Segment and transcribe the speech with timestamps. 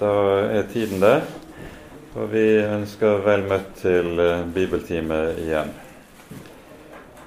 [0.00, 0.12] Da
[0.50, 1.22] er tiden der,
[2.14, 5.70] og vi ønsker vel møtt til eh, bibeltime igjen.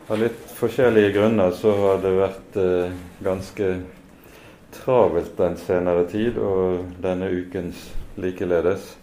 [0.07, 2.93] Av litt forskjellige grunner så har det vært eh,
[3.23, 3.71] ganske
[4.77, 7.89] travelt den senere tid, og denne ukens
[8.19, 8.93] likeledes.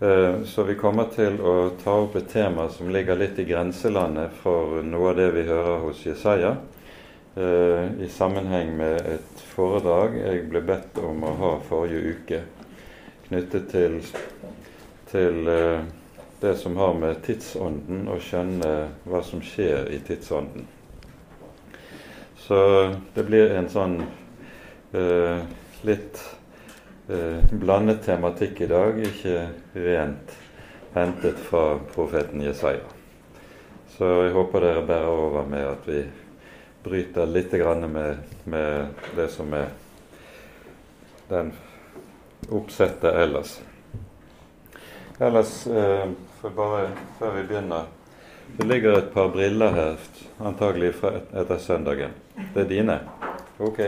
[0.00, 4.34] Eh, så vi kommer til å ta opp et tema som ligger litt i grenselandet
[4.42, 6.56] for noe av det vi hører hos Jesaja,
[7.34, 12.38] i sammenheng med et foredrag jeg ble bedt om å ha forrige uke
[13.24, 13.96] knyttet til,
[15.10, 15.82] til uh,
[16.44, 18.70] det som har med tidsånden å skjønne
[19.08, 20.66] hva som skjer i tidsånden.
[22.36, 22.58] Så
[23.14, 23.94] det blir en sånn
[24.92, 25.38] eh,
[25.88, 26.20] litt
[27.08, 29.46] eh, blandet tematikk i dag, ikke
[29.86, 30.34] rent
[30.92, 32.84] hentet fra profeten Jesaja.
[33.96, 36.02] Så jeg håper dere bærer over med at vi
[36.84, 37.52] bryter litt
[37.88, 39.70] med, med det som er
[41.28, 41.52] den
[42.50, 43.60] oppsettet ellers.
[45.18, 46.08] Ellers, eh,
[46.42, 47.84] bare før vi begynner
[48.56, 49.96] Det ligger et par briller her,
[50.38, 50.92] antagelig
[51.32, 52.10] etter søndagen.
[52.54, 52.98] Det er dine?
[53.58, 53.80] Ok.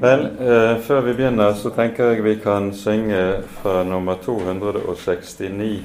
[0.00, 5.84] Vel, eh, før vi begynner, så tenker jeg vi kan synge fra nummer 269.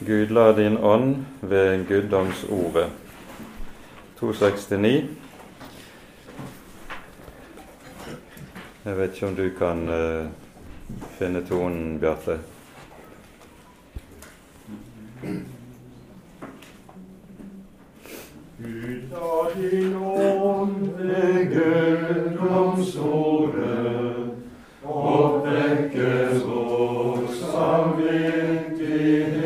[0.00, 2.90] Gud la din ånd ved guddomsordet.
[4.20, 5.08] 269.
[8.84, 10.26] Jeg vet ikke om du kan eh,
[11.18, 12.38] finne tonen, Bjarte?
[18.64, 21.48] Utat in omvägen
[22.84, 24.14] sore,
[24.82, 27.18] uppväckes vår
[27.52, 29.37] samvete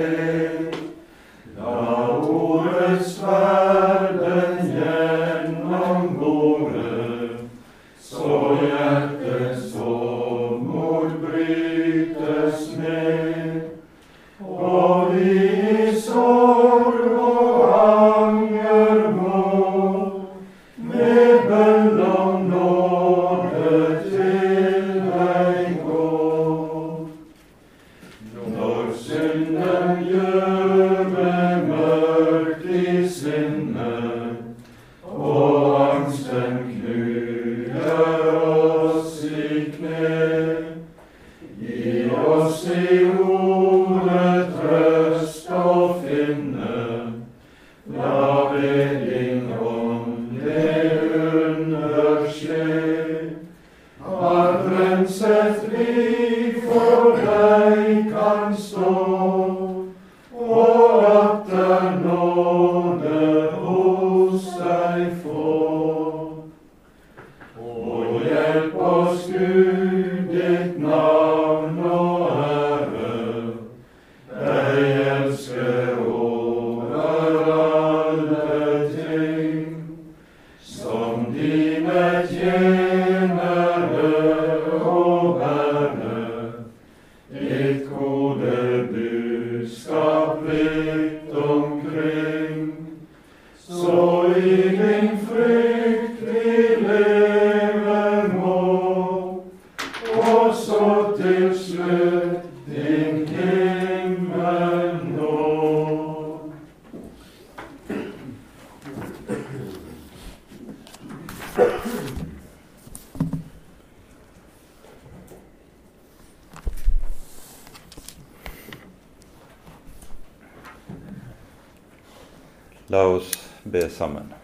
[122.92, 124.34] La oss be sammen.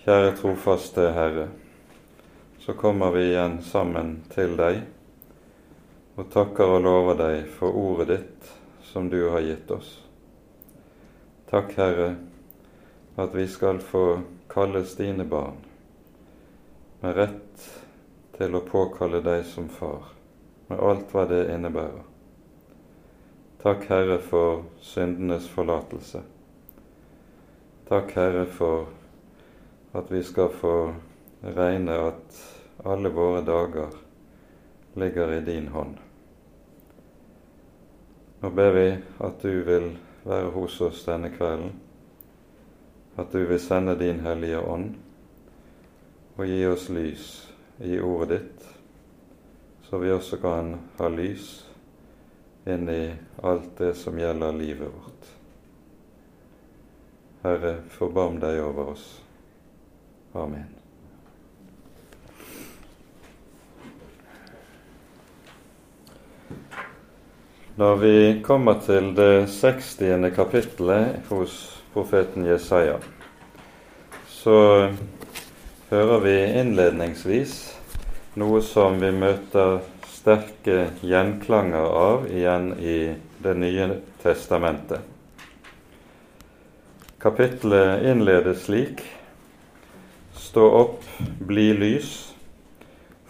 [0.00, 1.50] Kjære trofaste Herre,
[2.64, 4.78] så kommer vi igjen sammen til deg
[6.16, 8.48] og takker og lover deg for ordet ditt
[8.88, 9.92] som du har gitt oss.
[11.52, 12.10] Takk, Herre,
[13.20, 14.06] at vi skal få
[14.48, 15.60] kalles dine barn,
[17.04, 17.70] med rett
[18.40, 20.08] til å påkalle deg som far,
[20.72, 22.15] med alt hva det innebærer.
[23.66, 26.20] Takk, Herre, for syndenes forlatelse.
[27.88, 28.86] Takk, Herre, for
[29.92, 30.94] at vi skal få
[31.42, 32.38] regne at
[32.86, 33.90] alle våre dager
[34.94, 35.98] ligger i din hånd.
[38.38, 38.86] Nå ber vi
[39.18, 39.90] at du vil
[40.22, 41.74] være hos oss denne kvelden,
[43.18, 44.94] at du vil sende din Hellige Ånd
[46.36, 47.28] og gi oss lys
[47.82, 48.72] i ordet ditt
[49.90, 51.65] så vi også kan ha lys
[52.66, 55.28] inn i alt det som gjelder livet vårt.
[57.42, 59.04] Herre, forbarm deg over oss.
[60.34, 60.66] Amen.
[67.76, 70.30] Når vi kommer til det 60.
[70.34, 72.96] kapittelet hos profeten Jesaja,
[74.32, 74.56] så
[75.90, 77.58] hører vi innledningsvis
[78.40, 79.84] noe som vi møter
[80.26, 83.84] sterke gjenklanger av igjen i Det nye
[84.22, 85.00] testamentet.
[87.22, 89.04] Kapittelet innledes slik.:
[90.34, 91.04] Stå opp,
[91.38, 92.34] bli lys,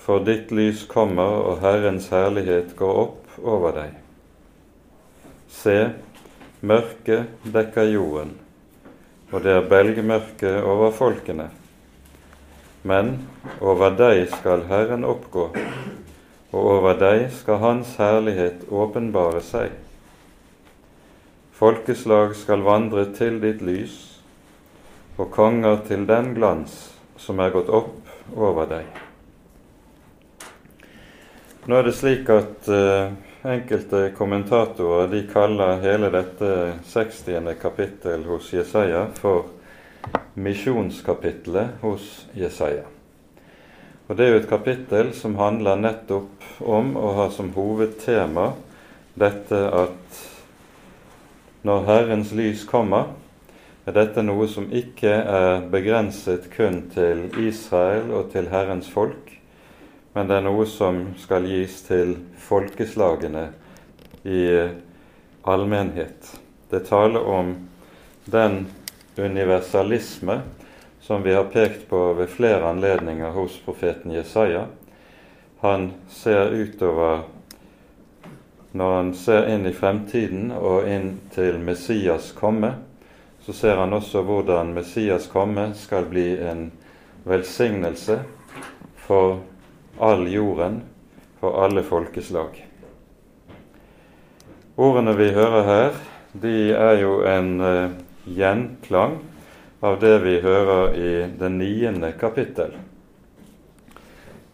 [0.00, 3.92] for ditt lys kommer, og Herrens herlighet går opp over deg.
[5.52, 5.76] Se,
[6.64, 8.32] mørket dekker jorden,
[9.32, 11.50] og det er belgmørke over folkene.
[12.88, 13.18] Men
[13.60, 15.50] over deg skal Herren oppgå,
[16.56, 19.74] og over deg skal Hans herlighet åpenbare seg.
[21.56, 23.96] Folkeslag skal vandre til ditt lys,
[25.16, 26.74] og konger til den glans
[27.20, 28.88] som er gått opp over deg.
[31.66, 33.14] Nå er det slik at uh,
[33.46, 36.48] Enkelte kommentatorer de kaller hele dette
[36.90, 37.52] 60.
[37.62, 39.52] kapittel hos Jesaja for
[40.34, 42.95] misjonskapittelet hos Jesaja.
[44.06, 48.52] Og Det er jo et kapittel som handler nettopp om å ha som hovedtema
[49.18, 50.20] dette at
[51.66, 53.08] når Herrens lys kommer,
[53.86, 59.32] er dette noe som ikke er begrenset kun til Israel og til Herrens folk,
[60.14, 62.14] men det er noe som skal gis til
[62.46, 63.48] folkeslagene
[64.22, 64.44] i
[65.46, 66.30] allmennhet.
[66.70, 67.56] Det taler om
[68.30, 68.68] den
[69.18, 70.40] universalisme
[71.06, 74.64] som vi har pekt på ved flere anledninger hos profeten Jesaja.
[75.60, 77.20] Han ser utover
[78.72, 82.74] Når han ser inn i fremtiden og inn til Messias komme,
[83.40, 86.66] så ser han også hvordan Messias komme skal bli en
[87.24, 88.18] velsignelse
[89.06, 89.38] for
[90.00, 90.82] all jorden,
[91.40, 92.60] for alle folkeslag.
[94.76, 95.96] Ordene vi hører her,
[96.32, 99.16] de er jo en uh, gjenklang
[99.86, 102.74] av det vi hører i det niende kapittel,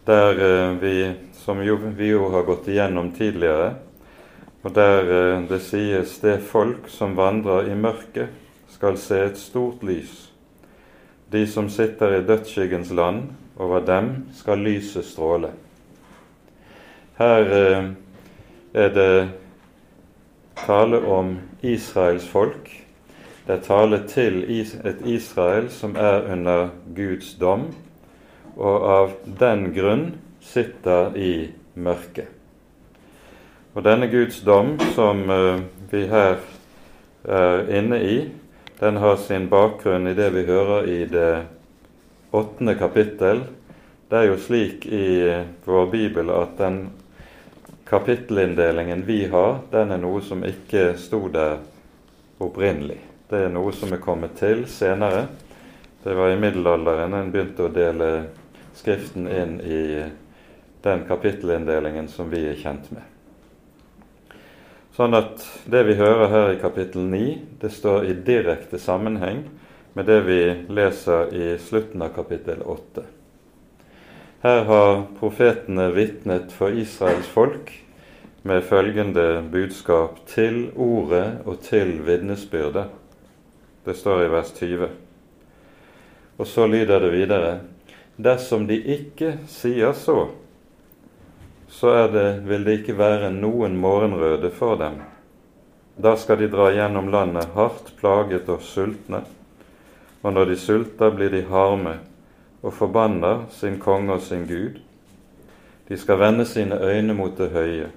[0.05, 0.97] der uh, vi,
[1.39, 3.73] som jo, vi jo har gått igjennom tidligere,
[4.61, 8.29] og der uh, det sies det folk som vandrer i mørket,
[8.73, 10.11] skal se et stort lys.
[11.33, 15.53] De som sitter i dødsskyggens land, over dem skal lyset stråle.
[17.17, 17.89] Her eh,
[18.73, 19.29] er det
[20.65, 22.82] tale om Israels folk.
[23.43, 27.65] Det er tale til et Israel som er under Guds dom,
[28.55, 30.05] og av den grunn
[30.39, 32.29] sitter i mørket.
[33.73, 35.59] Og denne Guds dom som eh,
[35.91, 36.39] vi her
[37.27, 38.17] er inne i,
[38.79, 41.45] den har sin bakgrunn i det vi hører i det
[42.31, 43.43] åttende kapittel.
[44.07, 45.07] Det er jo slik i
[45.65, 46.85] vår bibel at den
[47.89, 51.57] kapittelinndelingen vi har, den er noe som ikke sto der
[52.39, 53.12] opprinnelig.
[53.29, 55.27] Det er noe som er kommet til senere.
[56.03, 58.09] Det var i middelalderen en begynte å dele
[58.73, 60.03] Skriften inn i
[60.83, 63.03] den kapittelinndelingen som vi er kjent med.
[64.97, 67.27] Sånn at det vi hører her i kapittel 9,
[67.61, 69.43] det står i direkte sammenheng
[69.93, 70.39] med det vi
[70.73, 73.05] leser i slutten av kapittel 8.
[74.43, 77.71] Her har profetene vitnet for Israels folk
[78.43, 83.02] med følgende budskap til ordet og til vitnesbyrdet.
[83.83, 84.89] Det står i vers 20.
[86.37, 87.53] Og så lyder det videre.:
[88.15, 90.27] Dersom de ikke sier så,
[91.67, 95.01] så det, vil det ikke være noen morgenrøde for dem.
[95.97, 99.23] Da skal de dra gjennom landet hardt plaget og sultne
[100.23, 101.97] og når de sulter, blir de harme
[102.63, 104.79] og forbanner sin konge og sin Gud.
[105.89, 107.89] De skal vende sine øyne mot det høye,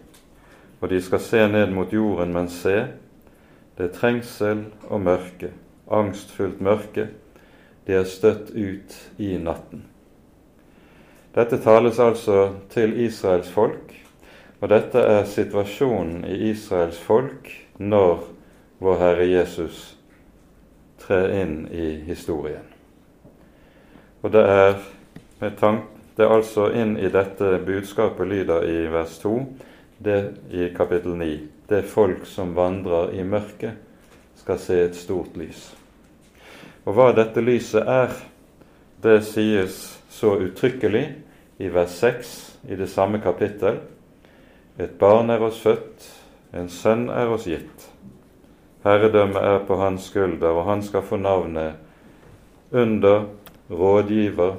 [0.81, 2.87] og de skal se ned mot jorden, men se,
[3.79, 5.53] det er trengsel og mørke,
[5.91, 7.09] angstfullt mørke,
[7.87, 9.85] de er støtt ut i natten.
[11.37, 13.93] Dette tales altså til Israels folk,
[14.61, 18.25] og dette er situasjonen i Israels folk når
[18.81, 19.97] vår Herre Jesus
[20.99, 22.65] tre inn i historien.
[24.25, 24.79] Og det er
[25.61, 29.35] tank, det er altså inn i dette budskapet lyder i vers 2,
[29.99, 31.33] det i kapittel 9.
[31.69, 33.77] Det er folk som vandrer i mørket,
[34.47, 35.73] skal se et stort lys.
[36.87, 38.13] Og hva dette lyset er,
[39.03, 39.79] det sies
[40.15, 41.03] så uttrykkelig
[41.59, 42.31] i vers 6
[42.71, 43.81] i det samme kapittel.
[44.79, 46.07] Et barn er oss født,
[46.55, 47.89] en sønn er oss gitt.
[48.87, 51.83] Herredømmet er på hans skulder, og han skal få navnet
[52.71, 53.27] Under,
[53.71, 54.55] Rådgiver,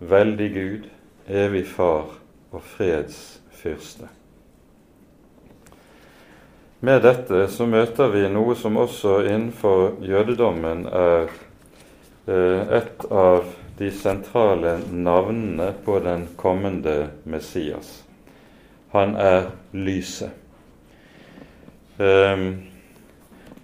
[0.00, 0.90] Veldig Gud,
[1.28, 2.18] Evig Far
[2.50, 4.10] og Freds Fyrste.
[6.84, 11.30] Med dette så møter vi noe som også innenfor jødedommen er
[12.28, 13.46] eh, et av
[13.78, 18.02] de sentrale navnene på den kommende Messias.
[18.92, 20.36] Han er lyset.
[21.96, 22.66] Um,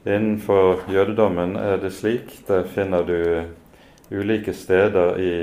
[0.07, 3.43] innenfor jødedommen er det slik, der finner du
[4.17, 5.35] ulike steder i,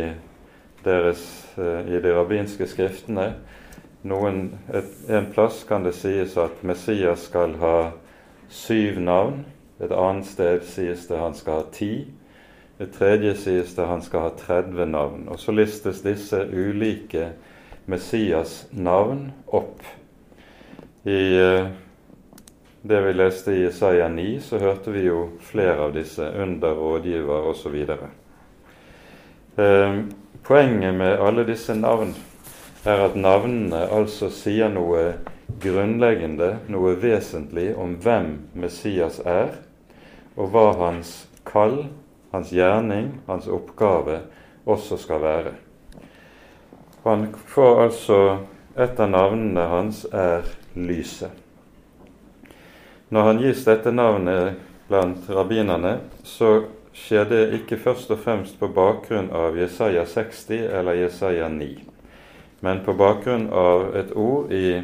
[0.87, 1.21] deres,
[1.59, 3.33] uh, i de rabbinske skriftene
[4.03, 7.77] noen, et, en plass kan det sies at Messias skal ha
[8.49, 9.45] syv navn.
[9.79, 12.07] Et annet sted sies det han skal ha ti.
[12.79, 15.27] Et tredje sies det han skal ha 30 navn.
[15.31, 17.31] Og så listes disse ulike
[17.89, 19.81] Messias navn opp.
[21.07, 21.67] I eh,
[22.87, 27.49] det vi leste i Isaiah 9, så hørte vi jo flere av disse under rådgiver
[27.49, 27.75] osv.
[29.57, 29.99] Eh,
[30.43, 32.13] poenget med alle disse navn
[32.85, 35.15] er at navnene altså sier noe
[35.61, 39.55] grunnleggende, noe vesentlig om hvem Messias er,
[40.37, 41.13] og hva hans
[41.47, 41.87] kall,
[42.33, 44.21] hans gjerning, hans oppgave
[44.67, 45.55] også skal være.
[47.07, 48.21] Han får altså
[48.77, 50.43] Et av navnene hans er
[50.75, 51.31] Lyset.
[53.09, 58.69] Når han gis dette navnet blant rabbinerne, så skjer det ikke først og fremst på
[58.69, 61.96] bakgrunn av Jesaja 60 eller Jesaja 9
[62.59, 64.81] men på bakgrunn av et ord i,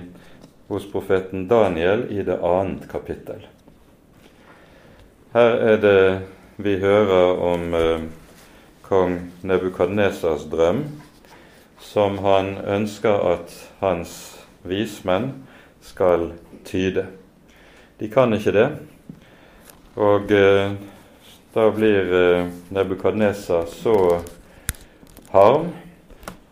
[0.67, 3.41] hos profeten Daniel i det annet kapittel.
[5.33, 6.03] Her er det
[6.61, 8.05] vi hører om eh,
[8.85, 10.83] kong Nebukadnesas drøm,
[11.81, 14.13] som han ønsker at hans
[14.63, 15.31] vismenn
[15.81, 16.31] skal
[16.65, 17.07] tyde.
[17.99, 18.67] De kan ikke det,
[19.97, 20.75] og eh,
[21.53, 23.97] da blir eh, Nebukadnesa så
[25.33, 25.73] harm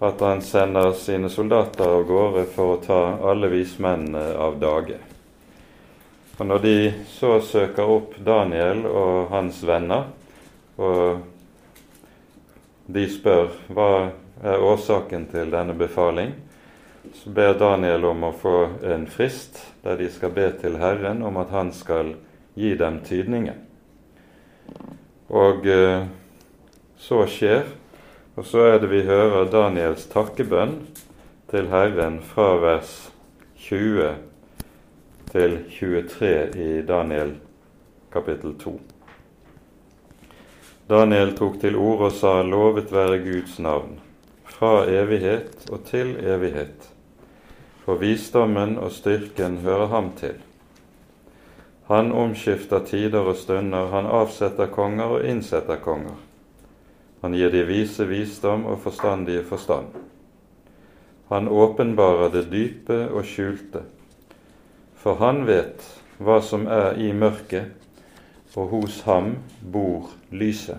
[0.02, 4.98] at han sender sine soldater av gårde for å ta alle vismennene av dage.
[6.40, 10.08] Og Når de så søker opp Daniel og hans venner,
[10.82, 11.22] og
[12.90, 13.92] de spør hva
[14.42, 16.34] er årsaken til denne befaling,
[17.14, 18.56] så ber Daniel om å få
[18.94, 22.16] en frist der de skal be til Herren om at han skal
[22.58, 23.62] gi dem tydningen.
[25.30, 26.10] Og eh,
[26.98, 27.70] så skjer,
[28.42, 30.72] og så er det vi hører Daniels takkebønn
[31.52, 32.94] til Herren fra vers
[33.62, 34.16] 20
[35.30, 37.36] til 23 i Daniel
[38.10, 38.74] kapittel 2.
[40.90, 44.00] Daniel tok til orde og sa, lovet være Guds navn,
[44.50, 46.90] fra evighet og til evighet.
[47.86, 50.42] For visdommen og styrken hører ham til.
[51.94, 56.18] Han omskifter tider og stunder, han avsetter konger og innsetter konger.
[57.22, 59.94] Han gir de vise visdom og forstandige forstand.
[61.30, 63.86] Han åpenbarer det dype og skjulte,
[65.00, 65.86] for han vet
[66.22, 67.72] hva som er i mørket,
[68.56, 70.78] og hos ham bor lyset.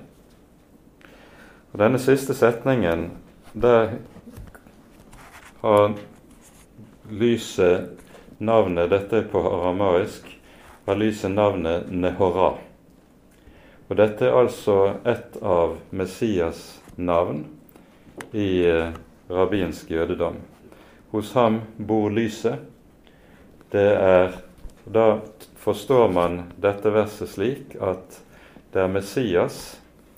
[1.73, 3.07] Og Denne siste setningen,
[3.55, 3.95] der
[5.63, 5.95] har
[7.09, 8.03] lyset
[8.39, 10.27] navnet Dette er på aramaisk.
[10.87, 12.59] Har lyset navnet Nehora.
[13.93, 16.63] Og dette er altså et av Messias
[16.97, 17.43] navn
[18.33, 18.95] i eh,
[19.29, 20.39] rabbinsk jødedom.
[21.13, 22.57] Hos ham bor lyset.
[23.69, 24.33] Det er
[24.85, 25.21] Da
[25.61, 28.17] forstår man dette verset slik at
[28.73, 29.77] det er Messias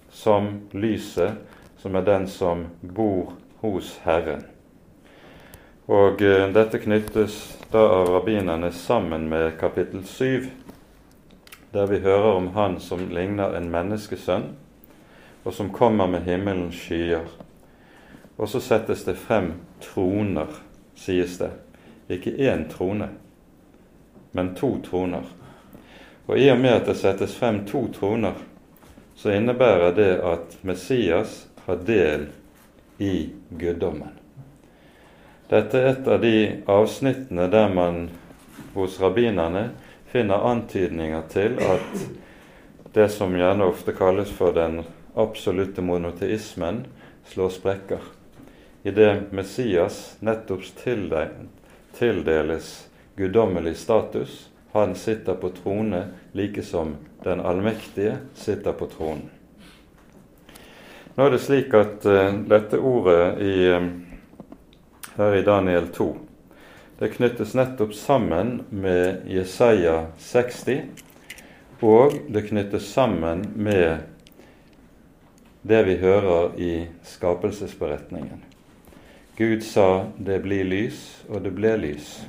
[0.09, 1.35] som lyset,
[1.83, 4.47] som er den som bor hos Herren.
[5.91, 10.64] Og eh, dette knyttes da av rabbinerne sammen med kapittel 7
[11.75, 14.53] der vi hører om Han som ligner en menneskesønn,
[15.45, 17.27] og som kommer med himmelens skyer.
[18.37, 19.53] Og så settes det frem
[19.83, 20.55] troner,
[20.95, 21.51] sies det.
[22.09, 23.09] Ikke én trone,
[24.33, 25.27] men to troner.
[26.27, 28.39] Og i og med at det settes frem to troner,
[29.19, 32.29] så innebærer det at Messias har del
[32.99, 34.15] i guddommen.
[35.51, 36.37] Dette er et av de
[36.71, 38.07] avsnittene der man
[38.75, 39.73] hos rabbinerne
[40.15, 42.03] finner antydninger til at
[42.95, 44.85] det som gjerne ofte kalles for den
[45.19, 46.85] absolutte monoteismen,
[47.27, 47.99] slår sprekker.
[48.87, 50.63] I det Messias nettopp
[51.99, 52.69] tildeles
[53.17, 54.37] guddommelig status.
[54.73, 56.95] Han sitter på trone like som
[57.25, 59.27] den allmektige sitter på tronen.
[61.15, 63.91] Nå er det slik at uh, dette ordet i uh,
[65.17, 66.09] her i Daniel 2,
[66.99, 70.83] det knyttes nettopp sammen med Jesaja 60,
[71.83, 73.99] og det knyttes sammen med
[75.63, 76.73] det vi hører i
[77.03, 78.45] skapelsesberetningen.
[79.37, 82.27] Gud sa 'det blir lys', og det ble lys.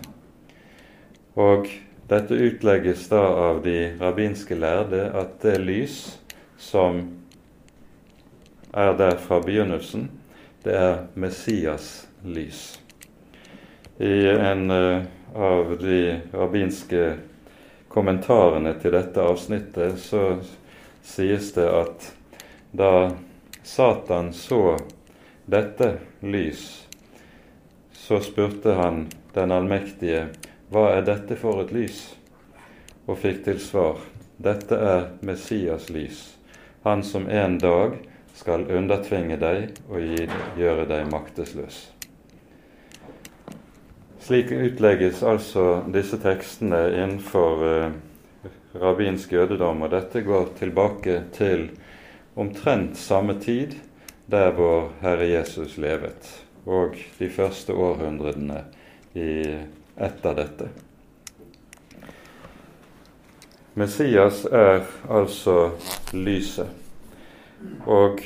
[1.35, 1.67] Og
[2.09, 6.19] dette utlegges da av de rabbinske lærde at det lys
[6.57, 7.03] som
[8.73, 10.09] er der fra begynnelsen,
[10.63, 12.84] det er Messias lys.
[13.97, 15.03] I en uh,
[15.35, 17.13] av de rabbinske
[17.87, 20.23] kommentarene til dette avsnittet så
[21.05, 22.09] sies det at
[22.75, 22.91] da
[23.63, 24.75] Satan så
[25.45, 26.65] dette lys,
[27.93, 30.27] så spurte han den allmektige
[30.73, 32.03] hva er dette for et lys?
[33.07, 34.03] Og fikk til svar
[34.35, 36.21] dette er Messias lys,
[36.83, 37.95] han som en dag
[38.35, 40.03] skal undertvinge deg og
[40.59, 41.94] gjøre deg maktesløs.
[44.25, 47.91] Slik utlegges altså disse tekstene innenfor eh,
[48.81, 51.67] rabbinsk jødedom, og dette går tilbake til
[52.33, 53.75] omtrent samme tid
[54.25, 56.25] der vår Herre Jesus levet,
[56.65, 58.63] og de første århundrene
[59.13, 60.71] etter dette.
[63.77, 65.69] Messias er altså
[66.17, 66.73] lyset.
[67.85, 68.25] Og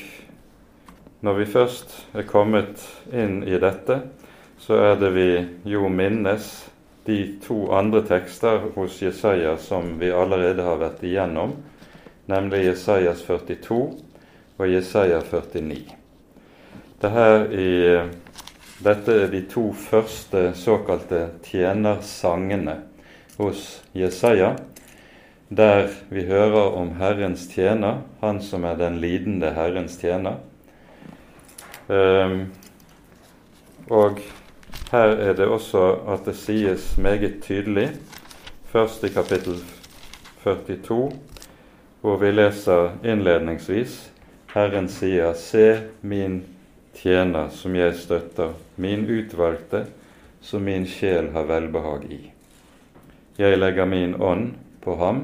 [1.20, 4.00] når vi først er kommet inn i dette,
[4.69, 5.29] så er det vi
[5.65, 6.45] jo minnes
[7.07, 11.55] de to andre tekster hos Jesaja som vi allerede har vært igjennom,
[12.29, 13.79] nemlig Jesajas 42
[14.59, 15.79] og Jesaja 49.
[17.01, 17.71] Det her i,
[18.85, 22.75] dette er de to første såkalte tjenersangene
[23.39, 23.63] hos
[23.97, 24.51] Jesaja,
[25.49, 30.38] der vi hører om Herrens tjener, han som er den lidende Herrens tjener.
[31.89, 32.51] Um,
[33.89, 34.21] og
[34.91, 37.89] her er det også at det sies meget tydelig,
[38.65, 39.60] først i kapittel
[40.44, 41.11] 42,
[42.01, 44.11] hvor vi leser innledningsvis
[44.53, 46.42] Herren sier, Se min
[46.98, 49.83] tjener som jeg støtter, min utvalgte,
[50.42, 52.20] som min sjel har velbehag i.
[53.37, 55.22] Jeg legger min ånd på ham,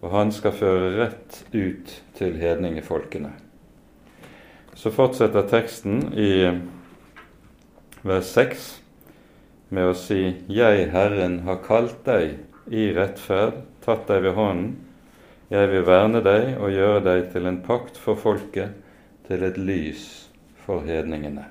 [0.00, 3.34] og han skal føre rett ut til hedningefolkene.
[4.74, 6.32] Så fortsetter teksten i
[8.06, 8.68] vers 6
[9.74, 12.38] med å si, Jeg, Herren, har kalt deg
[12.72, 14.76] i rettferd, tatt deg ved hånden,
[15.48, 18.74] jeg vil verne deg og gjøre deg til en pakt for folket,
[19.28, 20.02] til et lys
[20.64, 21.46] for hedningene.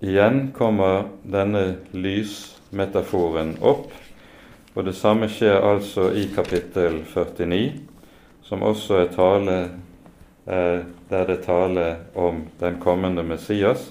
[0.00, 3.88] Igjen kommer denne lysmetaforen opp,
[4.72, 7.80] og det samme skjer altså i kapittel 49,
[8.44, 9.56] som også er tale
[10.46, 13.90] eh, der det taler om den kommende Messias.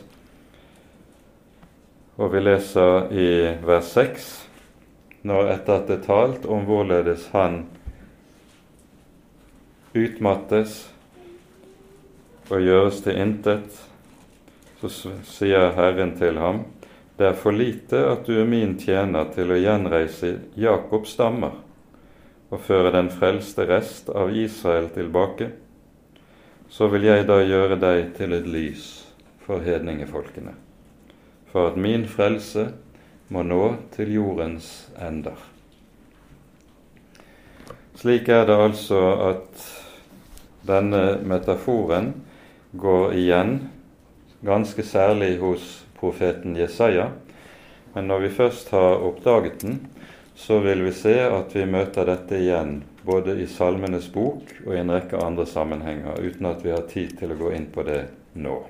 [2.20, 3.28] Og vi leser i
[3.64, 4.30] vers 6
[5.30, 7.62] når etter at det er talt om hvorledes han
[9.96, 10.82] utmattes
[12.50, 13.80] og gjøres til intet,
[14.80, 14.92] så
[15.28, 16.64] sier Herren til ham,
[17.20, 21.58] det er for lite at du er min tjener til å gjenreise Jakobs stammer
[22.50, 25.52] og føre den frelste rest av Israel tilbake.
[26.70, 28.88] Så vil jeg da gjøre deg til et lys
[29.44, 30.54] for hedningefolkene,
[31.52, 32.70] for at min frelse
[33.30, 33.64] må nå
[33.96, 35.38] til jordens ender.
[38.00, 39.64] Slik er det altså at
[40.68, 42.14] denne metaforen
[42.80, 43.58] går igjen,
[44.46, 45.66] ganske særlig hos
[46.00, 47.10] profeten Jesaja.
[47.94, 49.80] Men når vi først har oppdaget den,
[50.36, 54.80] så vil vi se at vi møter dette igjen både i Salmenes bok og i
[54.80, 58.06] en rekke andre sammenhenger, uten at vi har tid til å gå inn på det
[58.40, 58.62] nå.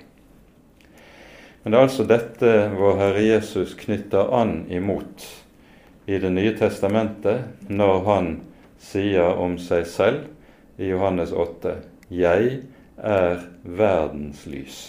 [1.63, 5.25] Men det er altså dette vår Herre Jesus knytter an imot
[6.09, 8.29] i Det nye testamentet når han
[8.81, 11.75] sier om seg selv i Johannes 8.:
[12.09, 12.61] Jeg
[12.97, 14.79] er verdens lys.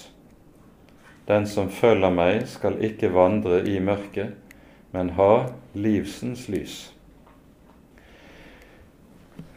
[1.27, 4.33] Den som følger meg, skal ikke vandre i mørket,
[4.95, 6.79] men ha livsens lys.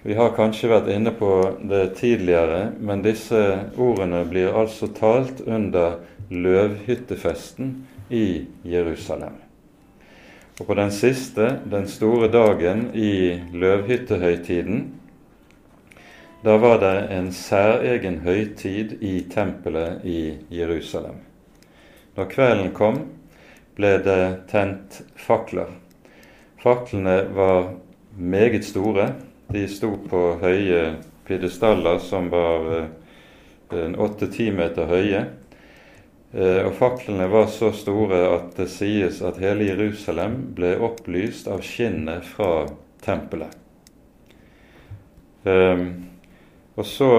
[0.03, 1.31] Vi har kanskje vært inne på
[1.63, 3.39] det tidligere, men disse
[3.79, 6.01] ordene blir altså talt under
[6.33, 7.75] løvhyttefesten
[8.09, 9.39] i Jerusalem.
[10.59, 14.83] Og på den siste, den store dagen i løvhyttehøytiden,
[16.43, 21.21] da var det en særegen høytid i tempelet i Jerusalem.
[22.17, 22.99] Når kvelden kom,
[23.77, 25.71] ble det tent fakler.
[26.61, 27.73] Faklene var
[28.17, 29.13] meget store.
[29.53, 35.23] De sto på høye pidestaller som var eh, åtte-ti meter høye.
[36.33, 42.25] Og faklene var så store at det sies at hele Jerusalem ble opplyst av skinnet
[42.25, 42.65] fra
[43.05, 43.53] tempelet.
[45.45, 47.11] Og så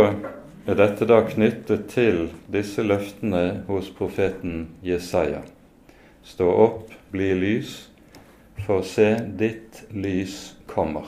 [0.67, 5.45] er dette da knyttet til disse løftene hos profeten Jesaja.
[6.25, 7.77] Stå opp, bli lys,
[8.67, 11.07] for se, ditt lys kommer.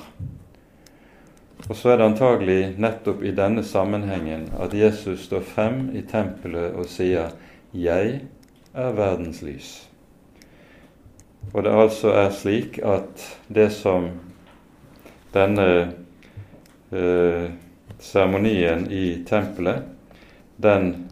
[1.66, 6.76] Og så er det antagelig nettopp i denne sammenhengen at Jesus står frem i tempelet
[6.76, 7.32] og sier
[7.76, 8.20] 'Jeg
[8.74, 9.88] er verdens lys'.
[11.54, 14.08] Og det altså er slik at det som
[15.34, 15.92] denne
[16.92, 17.50] eh,
[17.98, 19.82] seremonien i tempelet,
[20.56, 21.08] den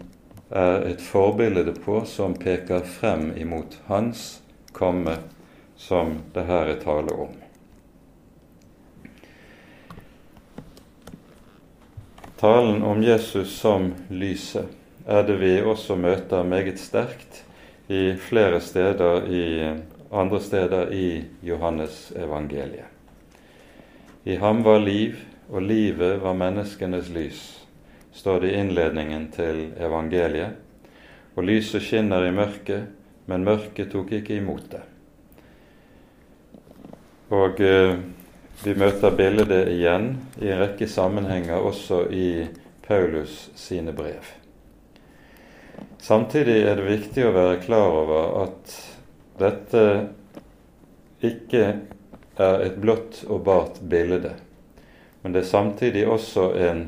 [0.51, 5.17] er et forbilde på som peker frem imot Hans komme,
[5.77, 7.35] som det her er tale om.
[12.41, 17.43] Talen om Jesus som lyset er det vi også møter meget sterkt
[17.89, 19.45] i flere steder i
[20.13, 22.89] andre steder i Johannes evangeliet.
[24.25, 25.15] I ham var liv,
[25.51, 27.41] og livet var menneskenes lys,
[28.13, 30.55] står det i innledningen til evangeliet.
[31.37, 32.87] Og lyset skinner i mørket,
[33.27, 34.81] men mørket tok ikke imot det.
[37.35, 37.99] Og eh,
[38.63, 42.47] vi møter bildet igjen i en rekke sammenhenger også i
[42.87, 44.44] Paulus sine brev.
[46.05, 48.73] Samtidig er det viktig å være klar over at
[49.41, 49.85] dette
[51.25, 51.63] ikke
[52.37, 54.35] er et blått og bart bilde,
[55.23, 56.83] men det er samtidig også en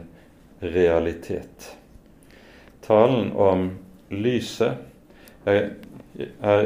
[0.60, 1.70] realitet.
[2.84, 3.70] Talen om
[4.12, 5.70] lyset er,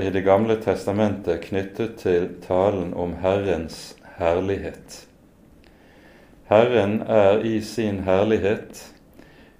[0.02, 5.04] i Det gamle testamentet knyttet til talen om Herrens herlighet.
[6.50, 8.82] Herren er i sin herlighet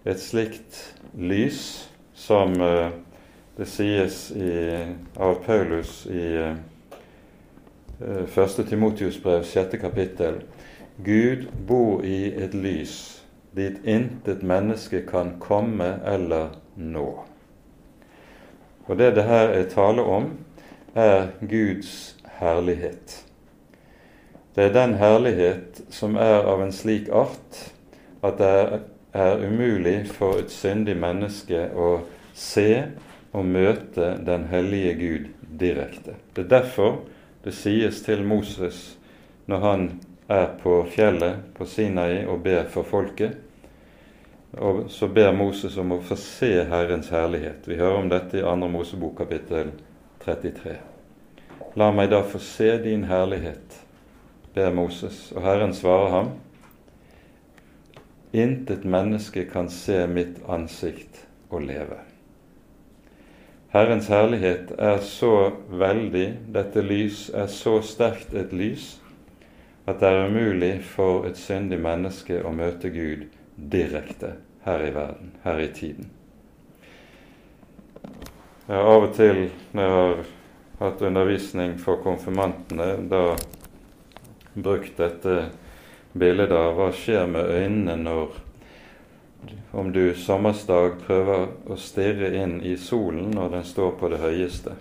[0.03, 0.83] et slikt
[1.15, 1.90] lys
[2.31, 2.91] som uh,
[3.57, 4.51] det sies i,
[5.19, 10.45] av Paulus i uh, første Timotius brev, sjette kapittel.
[11.03, 12.95] Gud bor i et lys
[13.59, 17.09] dit intet menneske kan komme eller nå.
[18.87, 20.31] Og det det her er tale om,
[20.95, 23.25] er Guds herlighet.
[24.55, 27.61] Det er den herlighet som er av en slik art
[28.23, 28.81] at det
[29.13, 31.91] er umulig for et syndig menneske å
[32.35, 32.91] se
[33.33, 35.29] og møte den hellige Gud
[35.61, 36.17] direkte.
[36.35, 37.03] Det er derfor
[37.45, 38.99] det sies til Moses
[39.51, 39.87] når han
[40.31, 43.39] er på fjellet på Sinai og ber for folket,
[44.59, 47.67] og så ber Moses om å få se Herrens herlighet.
[47.67, 48.55] Vi hører om dette i 2.
[48.71, 49.71] Mosebok kapittel
[50.25, 50.77] 33.
[51.79, 53.79] La meg da få se din herlighet
[54.55, 56.31] ber Moses, og Herren svarer ham,
[58.31, 62.10] Intet menneske kan se mitt ansikt og leve.
[63.71, 68.97] Herrens herlighet er så veldig, dette lys er så sterkt et lys,
[69.87, 73.29] at det er umulig for et syndig menneske å møte Gud
[73.71, 74.33] direkte
[74.65, 76.11] her i verden, her i tiden.
[78.67, 80.21] Jeg av og til, når jeg har
[80.81, 83.37] hatt undervisning for konfirmantene, da
[84.55, 85.41] brukt dette
[86.19, 88.39] bildet av hva skjer med øynene når
[89.71, 94.75] om du sommersdag prøver å stirre inn i solen når den står på det høyeste.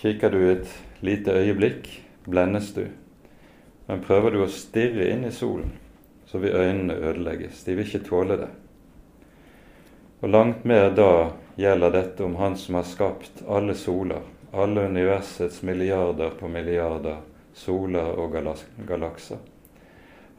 [0.00, 0.68] Kikker du et
[1.04, 1.88] lite øyeblikk,
[2.28, 2.84] blendes du.
[3.88, 5.72] Men prøver du å stirre inn i solen,
[6.28, 7.64] så vil øynene ødelegges.
[7.64, 8.50] De vil ikke tåle det.
[10.20, 14.22] Og langt mer da gjelder dette om Han som har skapt alle soler,
[14.52, 17.20] alle universets milliarder på milliarder
[17.54, 18.36] soler og
[18.86, 19.38] galakser.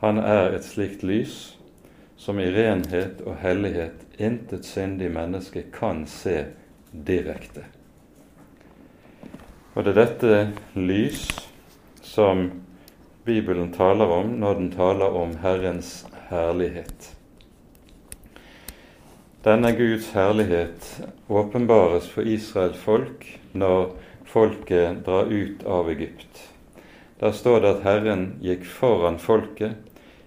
[0.01, 1.54] Han er et slikt lys
[2.17, 6.45] som i renhet og hellighet intet syndig menneske kan se
[6.91, 7.65] direkte.
[9.75, 10.38] Og det er dette
[10.80, 11.28] lys
[12.06, 12.47] som
[13.25, 17.12] Bibelen taler om når den taler om Herrens herlighet.
[19.45, 20.88] Denne Guds herlighet
[21.28, 23.91] åpenbares for Israels folk når
[24.25, 26.39] folket drar ut av Egypt.
[27.19, 29.85] Der står det at Herren gikk foran folket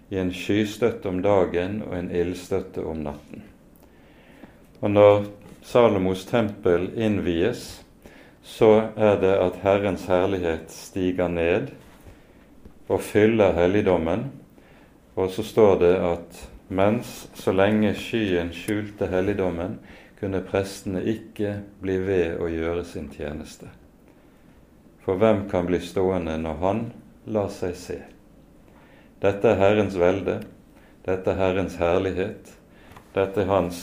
[0.09, 3.45] i en skystøtte om dagen og en ildstøtte om natten.
[4.81, 5.27] Og når
[5.63, 7.83] Salomos tempel innvies,
[8.43, 11.73] så er det at Herrens herlighet stiger ned
[12.89, 14.31] og fyller helligdommen.
[15.19, 19.79] Og så står det at mens så lenge skyen skjulte helligdommen,
[20.19, 23.69] kunne prestene ikke bli ved å gjøre sin tjeneste.
[25.05, 26.81] For hvem kan bli stående når Han
[27.31, 27.99] lar seg se?
[29.19, 30.37] Dette er Herrens velde,
[31.03, 32.53] dette er Herrens herlighet,
[33.17, 33.81] dette er Hans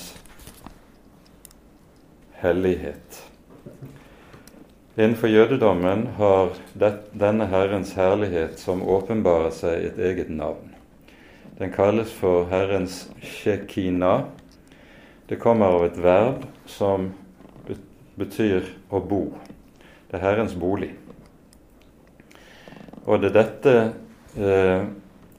[2.39, 3.19] hellighet.
[4.95, 6.55] Innenfor jødedommen har
[7.19, 10.71] denne Herrens herlighet som åpenbarer seg et eget navn.
[11.59, 14.29] Den kalles for Herrens shekina.
[15.27, 17.11] Det kommer av et verb som
[18.15, 19.25] betyr å bo.
[20.07, 20.93] Det er Herrens bolig.
[23.03, 23.73] Og det er dette
[24.39, 24.85] eh,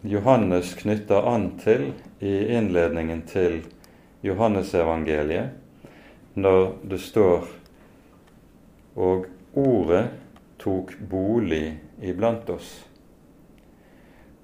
[0.07, 1.91] Johannes knytter an til
[2.23, 3.61] i innledningen til
[4.23, 5.51] Johannesevangeliet,
[6.35, 7.49] når det står
[8.97, 10.05] og ordet
[10.63, 12.71] tok bolig iblant oss.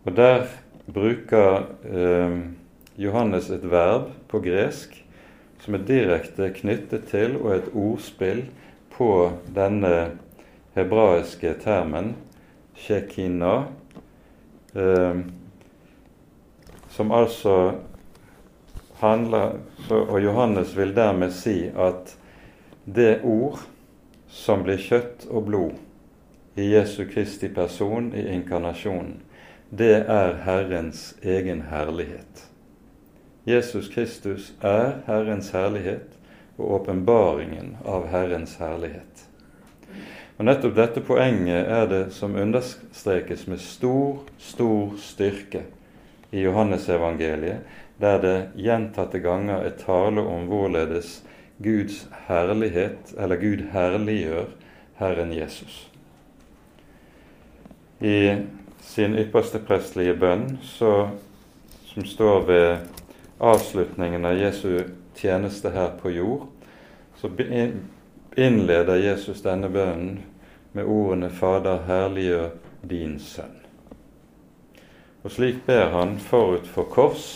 [0.05, 0.49] Og Der
[0.93, 2.39] bruker eh,
[2.99, 4.99] Johannes et verb på gresk
[5.63, 8.43] som er direkte knyttet til og et ordspill
[8.93, 9.13] på
[9.55, 10.19] denne
[10.75, 12.17] hebraiske termen
[12.75, 13.53] shekina,
[14.75, 15.23] eh,
[17.03, 17.73] som altså
[19.01, 19.59] handler
[19.91, 22.15] Og Johannes vil dermed si at
[22.87, 23.59] det ord
[24.31, 25.81] som blir kjøtt og blod
[26.55, 29.19] i Jesu Kristi person i inkarnasjonen,
[29.71, 32.47] det er Herrens egen herlighet.
[33.47, 36.15] Jesus Kristus er Herrens herlighet
[36.57, 39.27] og åpenbaringen av Herrens herlighet.
[40.39, 45.67] Og Nettopp dette poenget er det som understrekes med stor, stor styrke
[46.33, 47.61] i Johannesevangeliet,
[48.01, 51.21] der det gjentatte ganger er tale om hvorledes
[51.63, 54.49] Guds herlighet, eller Gud herliggjør
[54.99, 55.89] Herren Jesus.
[58.01, 58.37] I
[58.81, 61.09] sin ypperste prestelige bønn, så,
[61.87, 62.77] som står ved
[63.39, 64.81] avslutningen av Jesu
[65.15, 66.49] tjeneste her på jord,
[67.21, 67.31] så
[68.37, 70.23] innleder Jesus denne bønnen
[70.73, 72.49] med ordene 'Fader, herliggjør
[72.89, 73.62] din sønn'.
[75.23, 77.27] Og slik ber han forut for kors,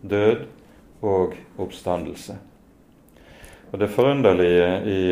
[0.00, 0.46] død
[1.04, 2.38] og oppstandelse.
[3.72, 5.02] Og det forunderlige i,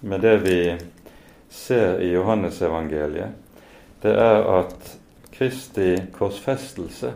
[0.00, 0.58] med det vi
[1.48, 3.32] ser i Johannesevangeliet,
[4.02, 4.96] det er at
[5.32, 7.14] Kristi korsfestelse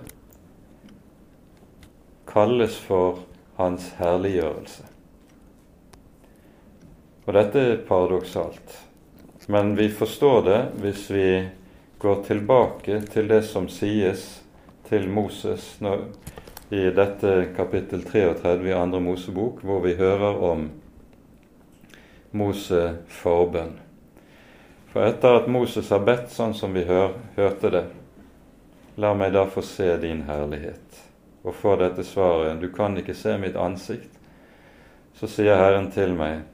[2.28, 3.20] kalles for
[3.58, 4.86] hans herliggjørelse.
[7.26, 8.78] Og dette er paradoksalt.
[9.48, 11.28] Men vi forstår det hvis vi
[12.04, 14.26] går tilbake til det som sies
[14.84, 16.02] til Moses når,
[16.68, 20.66] i dette kapittel 33 i andre Mosebok, hvor vi hører om
[22.36, 23.78] Mose forbønn.
[24.92, 27.82] For etter at Moses har bedt sånn som vi hør, hørte det,
[29.00, 30.98] la meg da få se din herlighet.
[31.40, 34.12] Og få dette svaret, du kan ikke se mitt ansikt.
[35.16, 36.44] Så sier Herren til meg,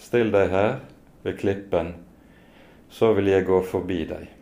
[0.00, 0.78] still deg her
[1.26, 1.92] ved klippen,
[2.88, 4.32] så vil jeg gå forbi deg,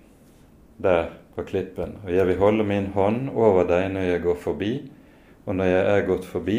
[0.83, 4.73] der på klippen, og jeg vil holde min hånd over deg når jeg går forbi,
[5.47, 6.59] og når jeg er gått forbi,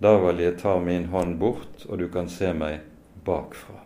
[0.00, 2.80] da vil jeg ta min hånd bort, og du kan se meg
[3.24, 3.80] bakfra.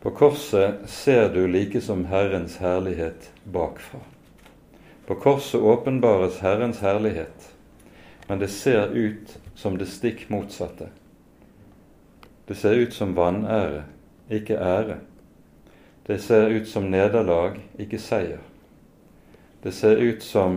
[0.00, 4.00] På korset ser du like som Herrens herlighet bakfra.
[5.06, 7.50] På korset åpenbares Herrens herlighet,
[8.28, 10.88] men det ser ut som det stikk motsatte.
[12.46, 13.84] Det ser ut som vanære,
[14.30, 15.00] ikke ære.
[16.10, 18.40] Det ser ut som nederlag, ikke seier.
[19.62, 20.56] Det ser ut som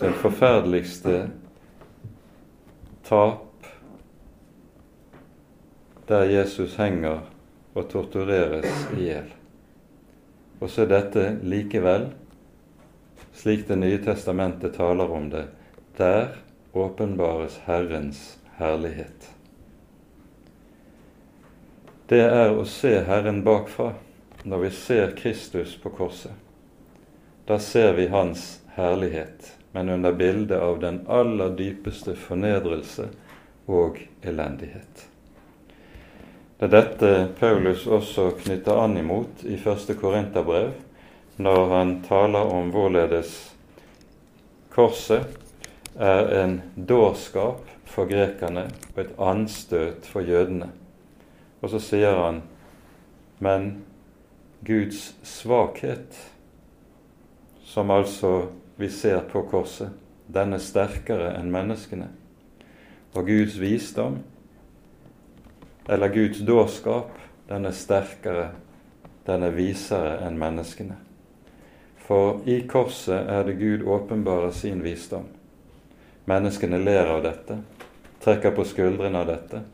[0.00, 1.26] den forferdeligste
[3.04, 3.68] tap
[6.08, 7.20] der Jesus henger
[7.74, 9.28] og tortureres i hjel.
[10.64, 12.08] Og så er dette likevel,
[13.36, 15.44] slik Det nye testamentet taler om det,
[16.00, 16.40] der
[16.72, 19.33] åpenbares Herrens herlighet.
[22.08, 23.92] Det er å se Herren bakfra
[24.44, 26.32] når vi ser Kristus på korset.
[27.48, 33.08] Da ser vi Hans herlighet men under bildet av den aller dypeste fornedrelse
[33.66, 35.00] og elendighet.
[36.58, 40.70] Det er dette Paulus også knytter an imot i første Korinterbrev,
[41.42, 43.32] når han taler om hvorledes
[44.70, 45.26] korset
[45.98, 50.70] er en dårskap for grekerne og et anstøt for jødene.
[51.64, 52.42] Og så sier han
[53.40, 53.84] men
[54.60, 56.16] Guds svakhet,
[57.64, 58.46] som altså
[58.76, 59.90] vi ser på korset,
[60.26, 62.08] den er sterkere enn menneskene.
[63.14, 64.18] Og Guds visdom,
[65.88, 67.12] eller Guds dårskap,
[67.48, 68.48] den er sterkere,
[69.26, 70.96] den er visere enn menneskene.
[72.04, 75.28] For i korset er det Gud åpenbarer sin visdom.
[76.28, 77.60] Menneskene ler av dette,
[78.24, 79.64] trekker på skuldrene av dette,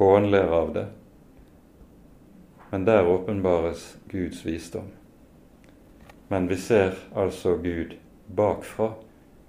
[0.00, 0.88] hånler av det.
[2.70, 4.90] Men der åpenbares Guds visdom.
[6.28, 8.92] Men vi ser altså Gud bakfra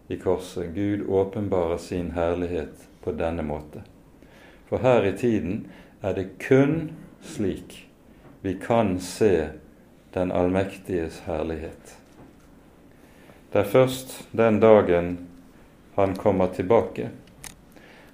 [0.07, 3.83] i korset Gud åpenbarer sin herlighet på denne måte.
[4.69, 5.67] For her i tiden
[6.01, 7.87] er det kun slik
[8.41, 9.49] vi kan se
[10.13, 11.97] den allmektiges herlighet.
[13.53, 15.17] Det er først den dagen
[15.95, 17.09] han kommer tilbake,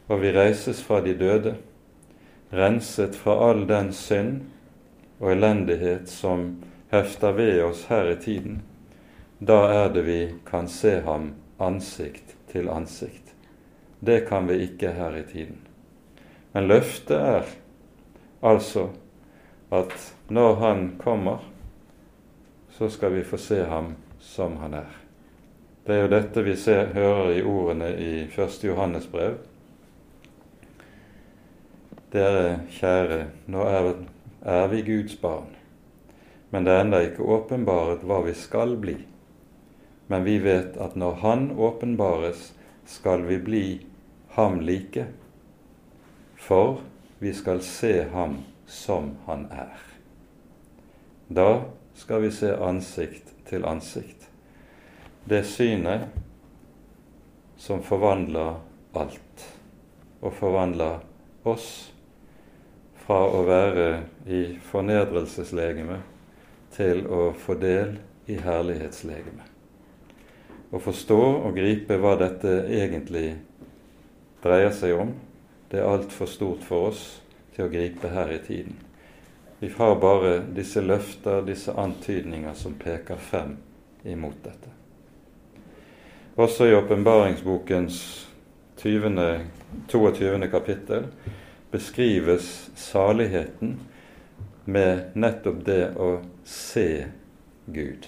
[0.08, 1.56] og vi reises fra de døde,
[2.52, 4.42] renset fra all den synd
[5.20, 6.50] og elendighet som
[6.92, 8.62] hefter ved oss her i tiden.
[9.40, 13.34] Da er det vi kan se ham ansikt til ansikt.
[14.00, 15.60] Det kan vi ikke her i tiden.
[16.54, 17.50] Men løftet er
[18.42, 18.90] altså
[19.72, 21.38] at når Han kommer,
[22.70, 24.92] så skal vi få se ham som han er.
[25.86, 28.64] Det er jo dette vi ser, hører i ordene i 1.
[28.64, 29.38] Johannes brev.
[32.14, 33.94] Dere kjære, nå er,
[34.42, 35.56] er vi Guds barn,
[36.50, 38.98] men det er ennå ikke åpenbaret hva vi skal bli.
[40.08, 42.54] Men vi vet at når Han åpenbares,
[42.88, 43.66] skal vi bli
[44.38, 45.06] ham like,
[46.36, 46.80] for
[47.20, 49.76] vi skal se ham som han er.
[51.28, 51.64] Da
[51.96, 54.30] skal vi se ansikt til ansikt.
[55.26, 56.08] Det synet
[57.58, 58.62] som forvandler
[58.96, 59.44] alt,
[60.22, 61.02] og forvandler
[61.44, 61.92] oss
[63.08, 63.88] fra å være
[64.28, 66.02] i fornedrelseslegeme
[66.76, 67.94] til å få del
[68.28, 69.46] i herlighetslegeme.
[70.68, 73.30] Å forstå og gripe hva dette egentlig
[74.44, 75.14] dreier seg om,
[75.72, 77.06] det er altfor stort for oss
[77.56, 78.76] til å gripe her i tiden.
[79.60, 83.56] Vi har bare disse løfter, disse antydninger som peker frem
[84.04, 84.76] imot dette.
[86.38, 88.04] Også i åpenbaringsbokens
[88.78, 90.52] 22.
[90.52, 91.08] kapittel
[91.78, 93.80] beskrives saligheten
[94.66, 97.06] med nettopp det å se
[97.66, 98.08] Gud.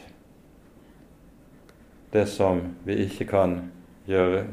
[2.11, 3.53] Det som vi ikke kan
[4.09, 4.47] gjøre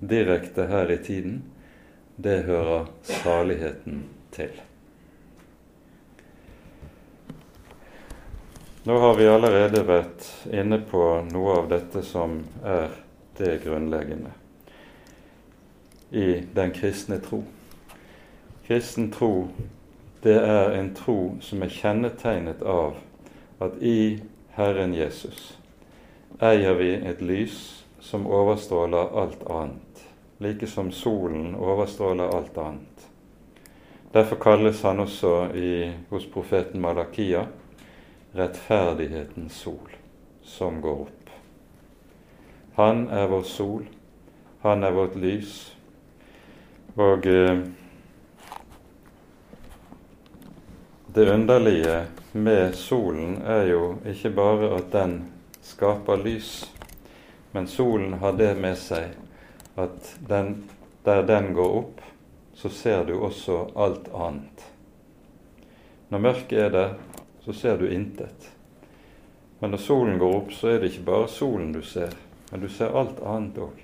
[0.00, 1.44] direkte her i tiden,
[2.16, 4.02] det hører saligheten
[4.34, 4.50] til.
[8.82, 12.98] Nå har vi allerede vært inne på noe av dette som er
[13.38, 14.34] det grunnleggende
[16.10, 17.44] i den kristne tro.
[18.66, 19.48] Kristen tro,
[20.22, 22.96] det er en tro som er kjennetegnet av
[23.62, 24.18] at i
[24.56, 25.52] Herren Jesus
[26.42, 27.60] eier vi et lys
[28.02, 30.02] som overstråler alt annet,
[30.42, 33.06] like som solen overstråler alt annet.
[34.12, 37.46] Derfor kalles han også i, hos profeten Malakia
[38.34, 39.94] rettferdighetens sol
[40.42, 41.32] som går opp.
[42.82, 43.86] Han er vår sol,
[44.66, 45.58] han er vårt lys.
[46.96, 47.60] Og eh,
[51.16, 55.12] det underlige med solen er jo ikke bare at den
[55.64, 56.66] skaper lys,
[57.54, 59.14] men solen har det med seg
[59.80, 60.50] at den,
[61.08, 62.02] der den går opp,
[62.52, 64.66] så ser du også alt annet.
[66.12, 66.92] Når mørket er der,
[67.46, 68.50] så ser du intet.
[69.60, 72.12] Men når solen går opp, så er det ikke bare solen du ser,
[72.50, 73.80] men du ser alt annet òg.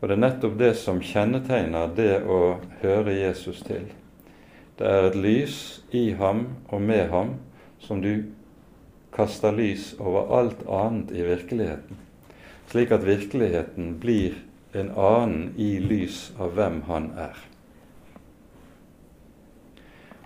[0.00, 2.40] Og det er nettopp det som kjennetegner det å
[2.82, 3.86] høre Jesus til.
[4.76, 5.58] Det er et lys
[5.96, 7.36] i ham og med ham
[7.80, 8.26] som du
[9.16, 11.96] kaster lys over alt annet i virkeligheten,
[12.68, 14.36] slik at virkeligheten blir
[14.76, 17.38] en annen i lys av hvem han er.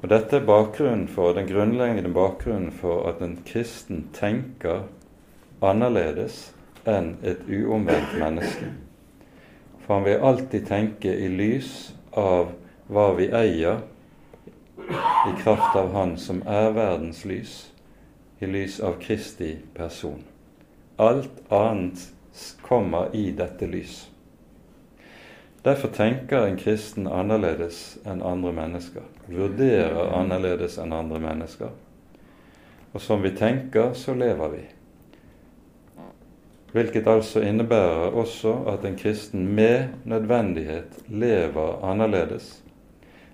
[0.00, 4.86] Og Dette er bakgrunnen for, den grunnleggende bakgrunnen for at en kristen tenker
[5.60, 6.48] annerledes
[6.88, 8.72] enn et uomvendt menneske.
[9.84, 12.54] For han vil alltid tenke i lys av
[12.88, 13.84] hva vi eier,
[14.90, 17.72] i kraft av Han som er verdens lys,
[18.38, 20.24] i lys av Kristi person.
[20.96, 22.09] Alt annet
[22.62, 24.11] kommer i dette lys.
[25.62, 31.74] Derfor tenker en kristen annerledes enn andre mennesker, vurderer annerledes enn andre mennesker.
[32.92, 34.62] Og som vi tenker, så lever vi.
[36.72, 42.62] Hvilket altså innebærer også at en kristen med nødvendighet lever annerledes,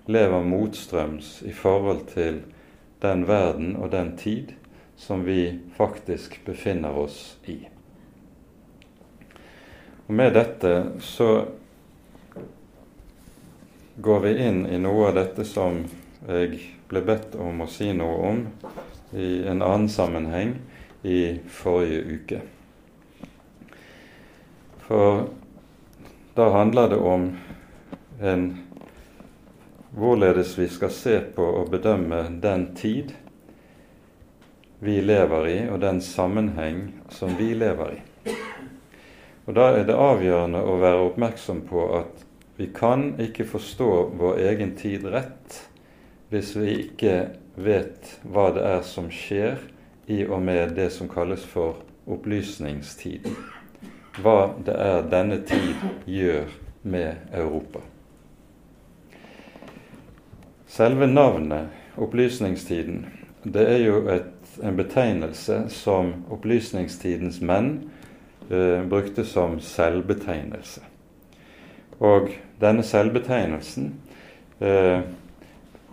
[0.07, 2.41] lever motstrøms i forhold til
[3.01, 4.53] den verden og den tid
[4.97, 7.59] som vi faktisk befinner oss i.
[10.07, 11.45] Og Med dette så
[13.95, 15.83] går vi inn i noe av dette som
[16.27, 18.43] jeg ble bedt om å si noe om
[19.17, 20.55] i en annen sammenheng
[21.03, 22.39] i forrige uke.
[24.87, 25.27] For
[26.37, 27.27] da handler det om
[28.21, 28.47] en
[29.97, 33.15] hvorledes vi skal se på og bedømme den tid
[34.79, 38.35] vi lever i, og den sammenheng som vi lever i.
[39.47, 42.23] Og Da er det avgjørende å være oppmerksom på at
[42.57, 45.61] vi kan ikke forstå vår egen tid rett
[46.29, 47.17] hvis vi ikke
[47.55, 49.57] vet hva det er som skjer
[50.11, 53.37] i og med det som kalles for opplysningstiden.
[54.21, 56.51] Hva det er denne tid gjør
[56.83, 57.81] med Europa.
[60.67, 63.05] Selve navnet opplysningstiden
[63.43, 67.69] det er jo et, en betegnelse som opplysningstidens menn
[68.49, 70.83] eh, brukte som selvbetegnelse.
[72.03, 73.93] Og denne selvbetegnelsen
[74.59, 75.07] eh,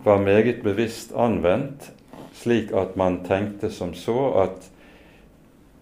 [0.04, 1.92] var meget bevisst anvendt,
[2.34, 4.70] slik at man tenkte som så at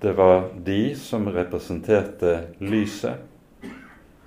[0.03, 3.32] det var de som representerte lyset.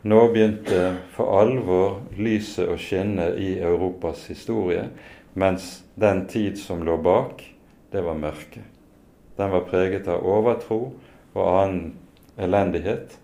[0.06, 4.84] Nå begynte for alvor lyset å skinne i Europas historie,
[5.34, 7.42] mens den tid som lå bak,
[7.90, 8.62] det var mørke.
[9.36, 10.78] Den var preget av overtro
[11.34, 11.96] og annen
[12.38, 13.16] elendighet.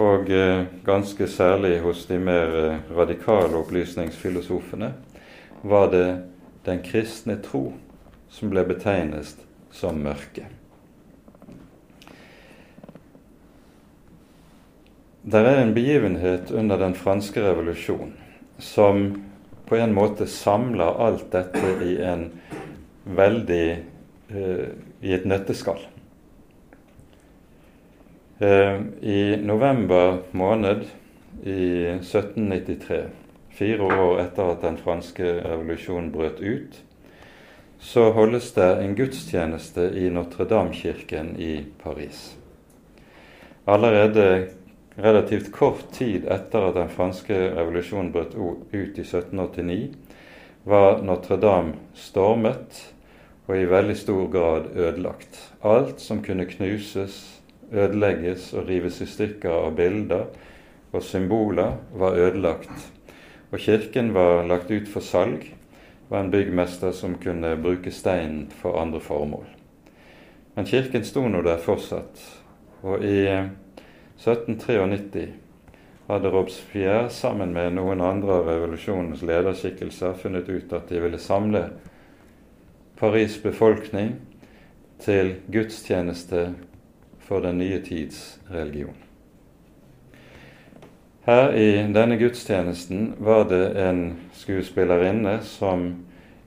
[0.00, 4.94] Og eh, ganske særlig hos de mer eh, radikale opplysningsfilosofene
[5.60, 6.06] var det
[6.64, 7.66] den kristne tro
[8.32, 9.44] som ble betegnet
[9.76, 10.46] som mørke.
[15.22, 18.14] Det er en begivenhet under den franske revolusjon
[18.56, 19.02] som
[19.68, 22.22] på en måte samler alt dette i en
[23.04, 23.66] veldig
[24.32, 24.70] eh,
[25.04, 25.82] i et nøtteskall.
[28.40, 30.86] Eh, I november måned
[31.44, 31.66] i
[31.98, 33.00] 1793,
[33.52, 36.78] fire år etter at den franske revolusjonen brøt ut,
[37.76, 41.52] så holdes det en gudstjeneste i Notre-Dame-kirken i
[41.84, 42.30] Paris.
[43.68, 44.56] Allerede
[44.96, 49.92] relativt kort tid etter at den franske revolusjonen brøt ut i 1789,
[50.64, 52.80] var Notre-Dame stormet
[53.46, 55.38] og i veldig stor grad ødelagt.
[55.64, 57.40] Alt som kunne knuses,
[57.72, 60.26] ødelegges og rives i stykker av bilder
[60.92, 62.90] og symboler, var ødelagt.
[63.50, 65.54] Og kirken var lagt ut for salg.
[66.10, 69.44] var en byggmester som kunne bruke steinen for andre formål.
[70.56, 72.18] Men kirken sto nå der fortsatt.
[72.82, 73.28] Og i
[74.20, 75.28] 1793
[76.06, 81.62] hadde Robespierre sammen med noen andre av revolusjonens lederskikkelser funnet ut at de ville samle
[83.00, 84.18] Paris' befolkning
[85.00, 86.50] til gudstjeneste
[87.24, 88.98] for den nye tids religion.
[91.24, 94.04] Her i denne gudstjenesten var det en
[94.36, 95.88] skuespillerinne som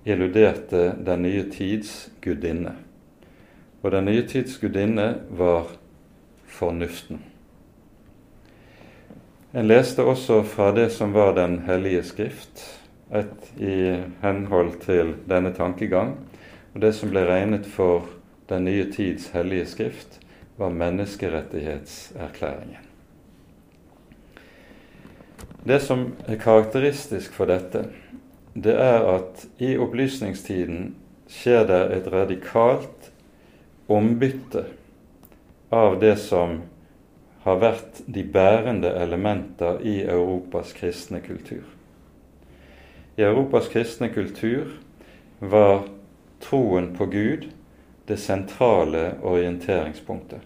[0.06, 2.78] illuderte den nye tids gudinne.
[3.82, 5.72] Og den nye tids gudinne var
[6.46, 7.33] fornuften.
[9.54, 12.80] En leste også fra det som var Den hellige skrift,
[13.14, 16.18] et i henhold til denne tankegang.
[16.74, 18.10] Og det som ble regnet for
[18.50, 20.18] den nye tids hellige skrift,
[20.58, 22.82] var menneskerettighetserklæringen.
[25.64, 27.86] Det som er karakteristisk for dette,
[28.58, 30.96] det er at i opplysningstiden
[31.30, 33.14] skjer det et radikalt
[33.86, 34.66] ombytte
[35.70, 36.73] av det som
[37.44, 41.66] har vært de bærende elementer i Europas kristne kultur.
[43.18, 44.72] I Europas kristne kultur
[45.40, 45.84] var
[46.44, 47.50] troen på Gud
[48.08, 50.40] det sentrale orienteringspunktet.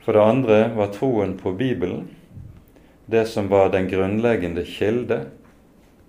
[0.00, 2.08] For det andre var troen på Bibelen
[3.10, 5.24] det som var den grunnleggende kilde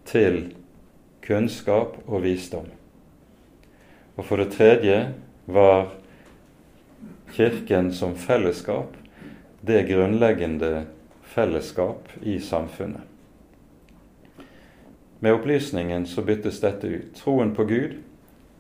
[0.06, 0.54] til
[1.26, 2.70] kunnskap og visdom.
[4.18, 4.98] Og for det tredje
[5.50, 5.90] var
[7.32, 8.98] Kirken som fellesskap
[9.62, 10.86] det grunnleggende
[11.24, 13.02] fellesskap i samfunnet.
[15.20, 17.16] Med opplysningen så byttes dette ut.
[17.16, 17.94] Troen på Gud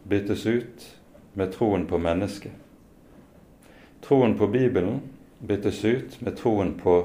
[0.03, 0.87] byttes ut
[1.33, 2.53] med troen på mennesket.
[4.01, 5.01] Troen på Bibelen
[5.39, 6.95] byttes ut med troen på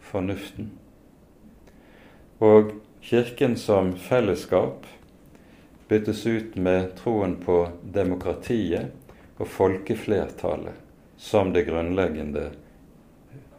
[0.00, 0.70] fornuften.
[2.38, 4.86] Og Kirken som fellesskap
[5.88, 8.90] byttes ut med troen på demokratiet
[9.38, 10.83] og folkeflertallet
[11.16, 12.50] som det grunnleggende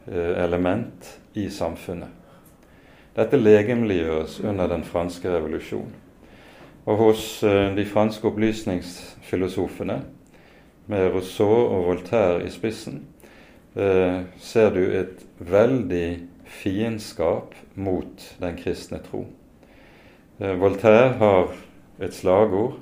[0.07, 2.09] eh, element i samfunnet.
[3.15, 5.93] Dette legemliggjøres under den franske revolusjonen.
[6.85, 10.01] Og hos eh, de franske opplysningsfilosofene,
[10.87, 12.99] med Rousseau og Voltaire i spissen,
[13.73, 19.25] eh, ser du et veldig fiendskap mot den kristne tro.
[20.37, 21.55] Voltaire har
[21.99, 22.81] et slagord.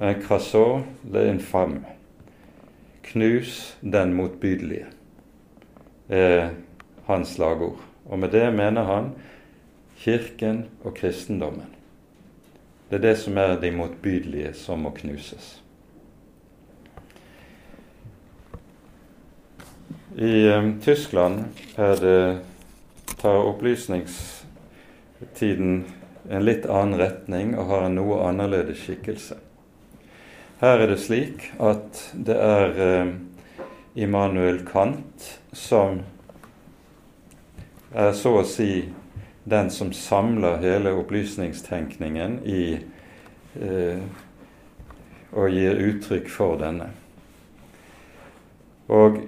[0.00, 0.82] En crassot
[1.12, 1.93] le infame.
[3.04, 4.86] Knus den motbydelige,
[6.08, 6.50] er
[7.06, 7.80] hans slagord.
[8.04, 9.12] Og med det mener han
[9.98, 11.66] Kirken og kristendommen.
[12.90, 15.64] Det er det som er de motbydelige som må knuses.
[20.16, 21.44] I um, Tyskland
[21.76, 22.38] er det,
[23.18, 25.84] tar opplysningstiden
[26.30, 29.34] en litt annen retning og har en noe annerledes skikkelse.
[30.64, 33.08] Her er det slik at det er eh,
[34.00, 35.98] Immanuel Kant som
[37.92, 38.86] er så å si
[39.44, 42.62] den som samler hele opplysningstenkningen i
[43.60, 44.00] eh,
[45.36, 46.88] og gir uttrykk for denne.
[48.88, 49.20] Og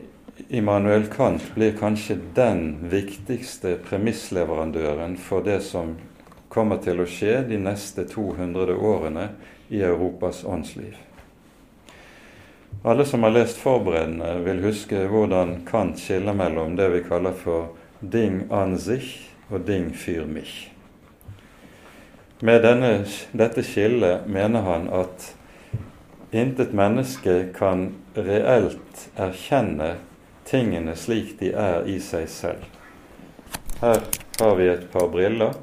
[0.49, 5.99] Immanuel Kant blir kanskje den viktigste premissleverandøren for det som
[6.49, 9.34] kommer til å skje de neste 200 årene
[9.68, 11.06] i Europas åndsliv.
[12.83, 17.72] Alle som har lest forberedende, vil huske hvordan Kant skiller mellom det vi kaller for
[18.01, 20.70] ding an sich og ding für mich.
[22.41, 25.31] Med denne, dette skillet mener han at
[26.31, 29.95] intet menneske kan reelt erkjenne
[30.45, 32.66] tingene slik de er i seg selv.
[33.81, 34.03] Her
[34.41, 35.57] har vi et par briller.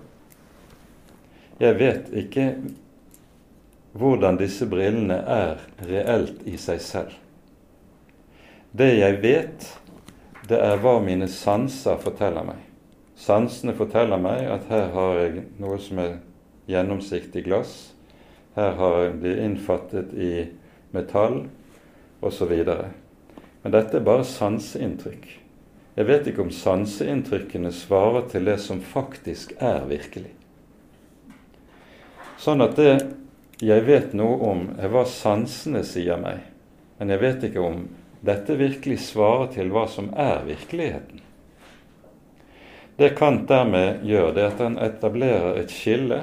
[1.61, 2.47] Jeg vet ikke
[3.93, 7.13] hvordan disse brillene er reelt i seg selv.
[8.73, 9.67] Det jeg vet,
[10.49, 12.61] det er hva mine sanser forteller meg.
[13.13, 16.17] Sansene forteller meg at her har jeg noe som er
[16.69, 17.93] gjennomsiktig glass.
[18.57, 20.33] Her har jeg blitt innfattet i
[20.93, 21.43] metall
[22.25, 22.51] osv.
[23.63, 25.29] Men dette er bare sanseinntrykk.
[25.93, 30.33] Jeg vet ikke om sanseinntrykkene svarer til det som faktisk er virkelig.
[32.41, 32.93] Sånn at det
[33.63, 36.41] jeg vet noe om, hva sansene sier meg,
[36.99, 37.83] men jeg vet ikke om
[38.23, 41.21] dette virkelig svarer til hva som er virkeligheten.
[42.95, 46.21] Det Kant dermed gjør, det er at han etablerer et skille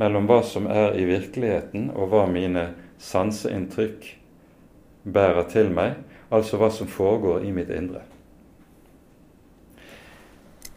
[0.00, 2.68] mellom hva som er i virkeligheten, og hva mine
[3.02, 4.06] sanseinntrykk
[5.02, 5.98] bærer til meg,
[6.30, 8.04] altså hva som foregår i mitt indre.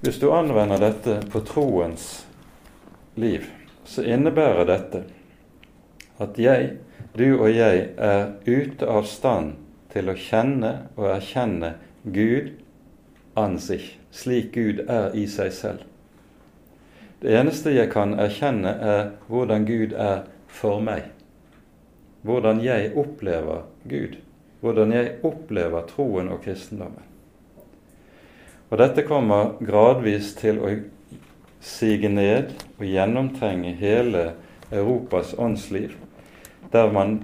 [0.01, 2.25] Hvis du anvender dette på troens
[3.15, 3.45] liv,
[3.85, 5.05] så innebærer dette
[6.19, 6.75] at jeg,
[7.17, 9.55] du og jeg, er ute av stand
[9.93, 12.51] til å kjenne og erkjenne Gud
[13.39, 15.83] an sich, slik Gud er i seg selv.
[17.23, 21.09] Det eneste jeg kan erkjenne, er hvordan Gud er for meg.
[22.25, 24.19] Hvordan jeg opplever Gud
[24.65, 27.03] hvordan jeg opplever troen og kristendommen.
[28.71, 30.71] Og dette kommer gradvis til å
[31.61, 34.23] sige ned og gjennomtrenge hele
[34.73, 35.93] Europas åndsliv,
[36.75, 37.17] der man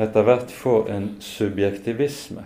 [0.00, 2.44] etter hvert får en subjektivisme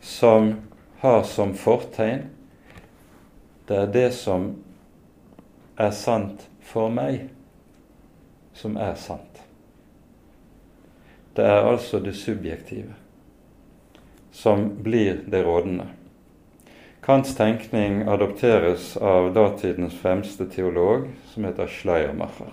[0.00, 0.54] som
[1.02, 2.28] har som fortegn
[3.68, 4.46] det er det som
[5.76, 7.26] er sant for meg,
[8.56, 9.42] som er sant.
[11.36, 12.96] Det er altså det subjektive
[14.32, 15.86] som blir det rådende.
[17.04, 22.52] Kants tenkning adopteres av datidens fremste teolog, som heter Schleiermacher.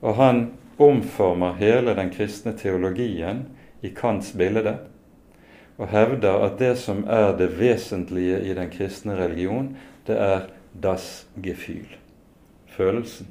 [0.00, 0.42] Og han
[0.78, 3.44] omformer hele den kristne teologien
[3.82, 4.76] i Kants bilde,
[5.78, 9.76] og hevder at det som er det vesentlige i den kristne religion,
[10.06, 10.48] det er
[10.82, 11.96] das Gefühl,
[12.66, 13.28] følelsen.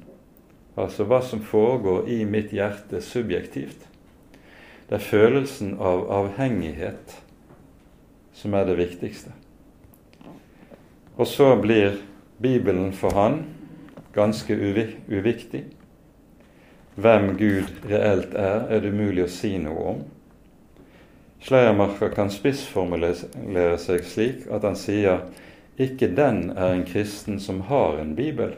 [0.78, 3.88] Altså hva som foregår i mitt hjerte subjektivt.
[4.88, 7.18] Det er følelsen av avhengighet
[8.38, 9.34] som er det viktigste.
[11.18, 11.98] Og så blir
[12.40, 13.42] Bibelen for han
[14.14, 14.54] ganske
[15.10, 15.66] uviktig.
[16.98, 20.00] Hvem Gud reelt er, er det umulig å si noe om.
[21.46, 25.28] Schleiermacher kan spissformulere seg slik at han sier
[25.78, 28.56] ikke den er en kristen som har en bibel,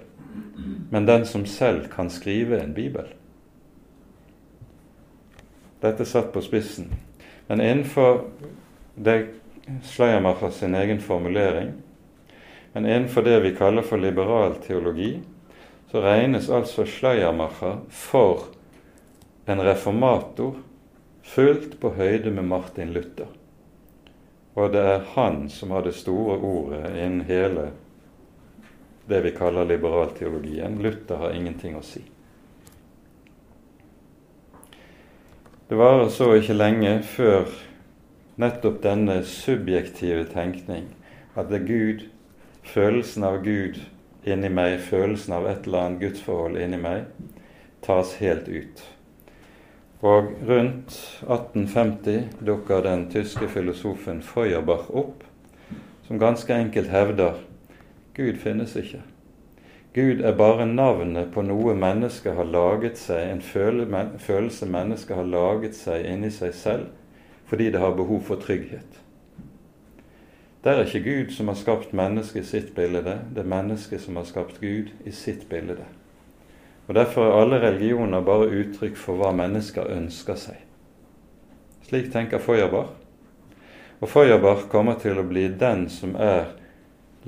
[0.89, 3.09] men den som selv kan skrive en bibel.
[5.83, 6.93] Dette satt på spissen.
[7.47, 8.23] Men innenfor
[8.95, 9.17] det
[9.83, 11.73] Schleiermacher sin egen formulering,
[12.73, 15.17] men innenfor det vi kaller for liberal teologi,
[15.91, 18.43] så regnes altså Schleiermacher for
[19.49, 20.59] en reformator
[21.25, 23.29] fullt på høyde med Martin Luther.
[24.53, 27.71] Og det er han som har det store ordet innen hele
[29.09, 30.77] det vi kaller liberalteologien.
[30.83, 32.03] Luther har ingenting å si.
[35.69, 37.49] Det varer så ikke lenge før
[38.41, 40.89] nettopp denne subjektive tenkning,
[41.33, 42.05] at det er Gud,
[42.65, 43.81] følelsen av Gud
[44.27, 47.05] inni meg, følelsen av et eller annet gudsforhold inni meg,
[47.85, 48.83] tas helt ut.
[49.99, 50.95] Og rundt
[51.27, 55.23] 1850 dukker den tyske filosofen Feuerbach opp,
[56.07, 57.41] som ganske enkelt hevder
[58.15, 59.01] Gud finnes ikke.
[59.93, 65.75] Gud er bare navnet på noe mennesket har laget seg, en følelse mennesket har laget
[65.75, 66.89] seg inni seg selv
[67.49, 68.99] fordi det har behov for trygghet.
[70.63, 74.17] Det er ikke Gud som har skapt mennesket i sitt bilde, det er mennesket som
[74.19, 75.85] har skapt Gud i sitt bilde.
[76.87, 80.57] Og Derfor er alle religioner bare uttrykk for hva mennesker ønsker seg.
[81.85, 82.91] Slik tenker Feuerbach.
[84.01, 86.55] Og Feuerbach kommer til å bli den som er,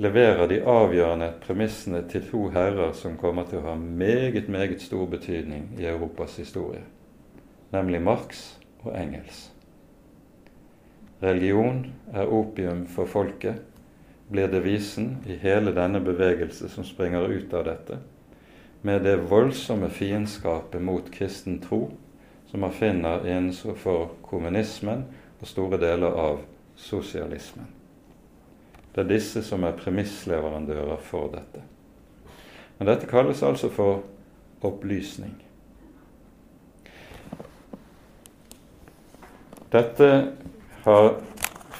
[0.02, 5.06] leverer de avgjørende premissene til to herrer som kommer til å ha meget, meget stor
[5.06, 6.82] betydning i Europas historie,
[7.72, 8.44] nemlig Marx
[8.82, 9.51] og Engels.
[11.22, 13.60] Religion er opium for folket,
[14.32, 17.98] blir devisen i hele denne bevegelse som springer ut av dette,
[18.82, 21.84] med det voldsomme fiendskapet mot kristen tro
[22.50, 25.04] som man finner innenfor kommunismen
[25.38, 26.42] og store deler av
[26.76, 27.70] sosialismen.
[28.92, 31.62] Det er disse som er premissleverandører for dette.
[32.78, 34.02] Men dette kalles altså for
[34.66, 35.36] opplysning.
[39.72, 40.08] Dette
[40.84, 41.14] har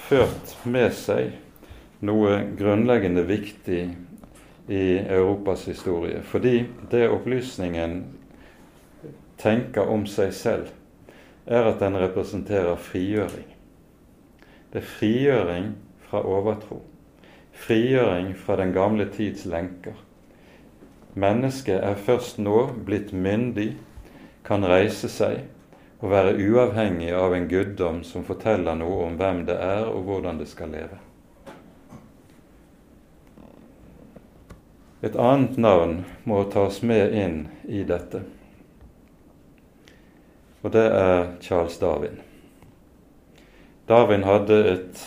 [0.08, 1.32] ført med seg
[2.06, 3.82] noe grunnleggende viktig
[4.70, 6.22] i Europas historie.
[6.22, 7.96] Fordi det opplysningen
[9.42, 10.70] tenker om seg selv,
[11.46, 13.48] er at den representerer frigjøring.
[14.72, 15.72] Det er frigjøring
[16.06, 16.78] fra overtro.
[17.52, 19.98] Frigjøring fra den gamle tids lenker.
[21.14, 23.74] Mennesket er først nå blitt myndig,
[24.46, 25.42] kan reise seg
[26.02, 30.40] å være uavhengig av en guddom som forteller noe om hvem det er, og hvordan
[30.40, 30.98] det skal leve.
[35.02, 35.96] Et annet navn
[36.26, 38.22] må tas med inn i dette,
[40.62, 42.20] og det er Charles Darwin.
[43.90, 45.00] Darwin hadde et,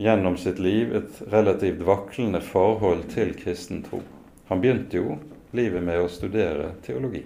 [0.00, 4.02] gjennom sitt liv et relativt vaklende forhold til kristen tro.
[4.50, 5.20] Han begynte jo
[5.54, 7.22] livet med å studere teologi.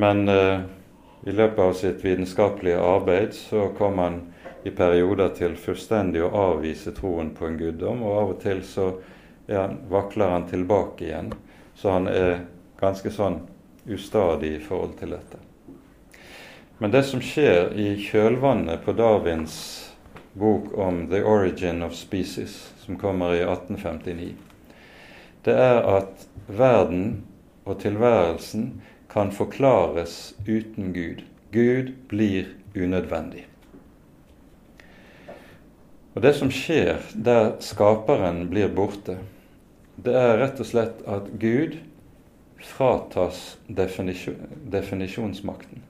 [0.00, 0.64] Men eh,
[1.24, 4.20] i løpet av sitt vitenskapelige arbeid så kom han
[4.66, 8.90] i perioder til fullstendig å avvise troen på en guddom, og av og til så
[9.46, 11.32] han, vakler han tilbake igjen.
[11.74, 12.40] Så han er
[12.80, 13.40] ganske sånn
[13.86, 15.38] ustadig i forhold til dette.
[16.78, 19.56] Men det som skjer i kjølvannet på Darwins
[20.36, 24.34] bok om 'The Origin of Species', som kommer i 1859,
[25.44, 27.24] det er at verden
[27.64, 28.82] og tilværelsen
[29.16, 31.22] kan forklares uten Gud.
[31.50, 33.46] Gud blir unødvendig.
[36.14, 39.16] Og Det som skjer der skaperen blir borte,
[39.96, 41.78] det er rett og slett at Gud
[42.60, 45.80] fratas definisjonsmakten.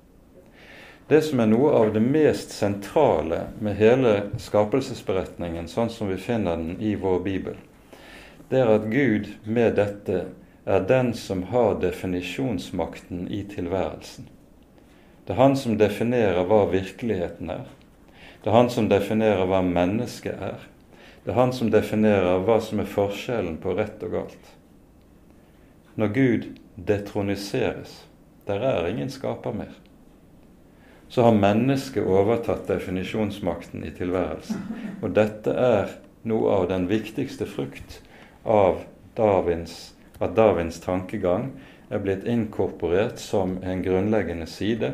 [1.10, 6.62] Det som er noe av det mest sentrale med hele skapelsesberetningen, sånn som vi finner
[6.62, 7.58] den i vår bibel,
[8.54, 14.26] det er at Gud med dette er den som har definisjonsmakten i tilværelsen.
[15.26, 17.68] Det er han som definerer hva virkeligheten er.
[18.42, 20.66] Det er han som definerer hva mennesket er.
[21.22, 24.52] Det er han som definerer hva som er forskjellen på rett og galt.
[25.94, 28.02] Når Gud detroniseres,
[28.46, 29.74] der er ingen skaper mer,
[31.08, 34.62] så har mennesket overtatt definisjonsmakten i tilværelsen.
[34.98, 35.94] Og dette er
[36.26, 38.00] noe av den viktigste frukt
[38.42, 38.82] av
[39.14, 41.50] Darwins at Darwins tankegang
[41.88, 44.92] er blitt inkorporert som en grunnleggende side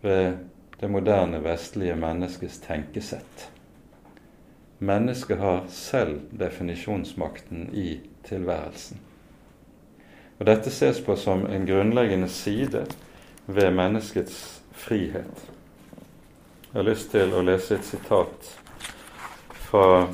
[0.00, 0.38] ved
[0.80, 3.50] det moderne vestlige menneskets tenkesett.
[4.78, 9.00] Mennesket har selv definisjonsmakten i tilværelsen.
[10.38, 12.84] Og Dette ses på som en grunnleggende side
[13.46, 15.50] ved menneskets frihet.
[16.72, 18.50] Jeg har lyst til å lese et sitat
[19.70, 20.06] fra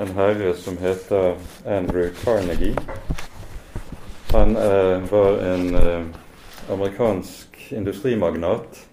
[0.00, 2.74] en herre som heter Andrew Carnegie
[4.32, 6.04] han eh, var en eh,
[6.70, 8.86] amerikansk industrimagnat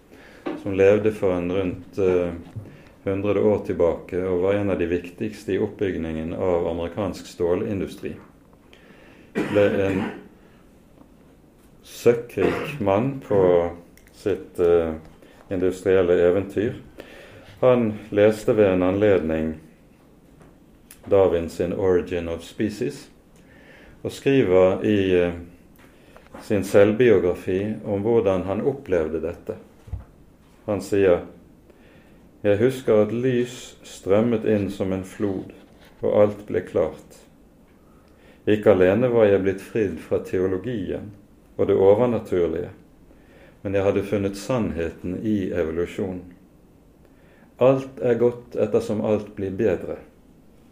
[0.64, 2.32] som levde for en rundt eh,
[3.04, 8.16] 100 år tilbake og var en av de viktigste i oppbyggingen av amerikansk stålindustri.
[9.38, 10.02] Ble en
[11.84, 13.42] søkkrik mann på
[14.18, 14.98] sitt eh,
[15.54, 16.82] industrielle eventyr.
[17.62, 19.54] Han leste ved en anledning
[21.06, 23.08] Darwin sin 'Origin of Species'
[24.04, 25.40] og skriver i eh,
[26.44, 29.58] sin selvbiografi om hvordan han opplevde dette.
[30.68, 31.26] Han sier
[32.46, 33.56] jeg husker at lys
[33.88, 35.50] strømmet inn som en flod,
[36.06, 37.18] og alt ble klart.
[38.48, 41.10] Ikke alene var jeg blitt fridd fra teologien
[41.58, 42.70] og det overnaturlige,
[43.64, 46.24] men jeg hadde funnet sannheten i evolusjonen.
[47.58, 49.98] Alt er godt ettersom alt blir bedre.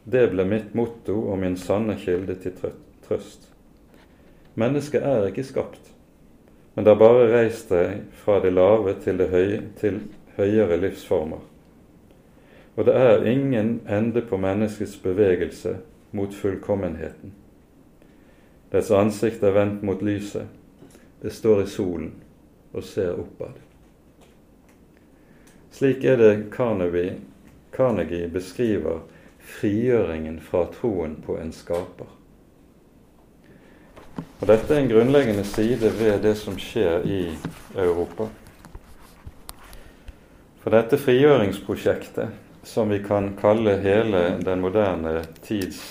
[0.05, 3.49] Det ble mitt motto og min sanne kilde til trøtt trøst.
[4.55, 5.91] Mennesket er ikke skapt,
[6.75, 10.01] men det har bare reist deg fra det lave til det høye, til
[10.37, 11.43] høyere livsformer.
[12.75, 15.77] Og det er ingen ende på menneskets bevegelse
[16.11, 17.33] mot fullkommenheten.
[18.71, 20.47] Dets ansikt er vendt mot lyset.
[21.21, 22.11] Det står i solen
[22.73, 23.55] og ser oppad.
[25.71, 27.17] Slik er det Carnegie,
[27.75, 29.01] Carnegie beskriver
[29.39, 32.14] frigjøringen fra troen på en skaper.
[34.41, 37.21] Og Dette er en grunnleggende side ved det som skjer i
[37.75, 38.27] Europa.
[40.63, 42.33] For dette frigjøringsprosjektet,
[42.65, 45.81] som vi kan kalle hele den moderne tids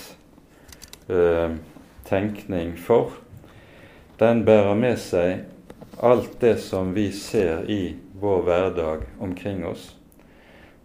[1.07, 1.55] eh,
[2.07, 3.15] tenkning for,
[4.19, 5.45] den bærer med seg
[6.03, 9.93] alt det som vi ser i vår hverdag omkring oss,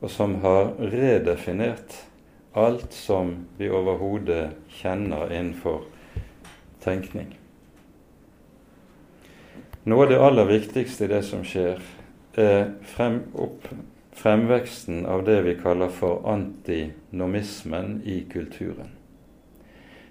[0.01, 1.99] og som har redefinert
[2.55, 5.90] alt som vi overhodet kjenner innenfor
[6.85, 7.35] tenkning.
[9.85, 11.81] Noe av det aller viktigste i det som skjer,
[12.39, 13.67] er frem opp,
[14.21, 18.93] fremveksten av det vi kaller for antinomismen i kulturen.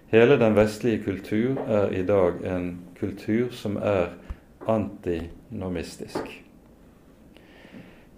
[0.10, 4.16] Hele den vestlige kultur er i dag en kultur som er
[4.68, 6.32] antinomistisk.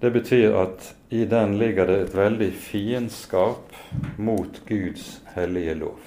[0.02, 3.76] Det betyr at i den ligger det et veldig fiendskap
[4.18, 6.00] mot Guds hellige lov.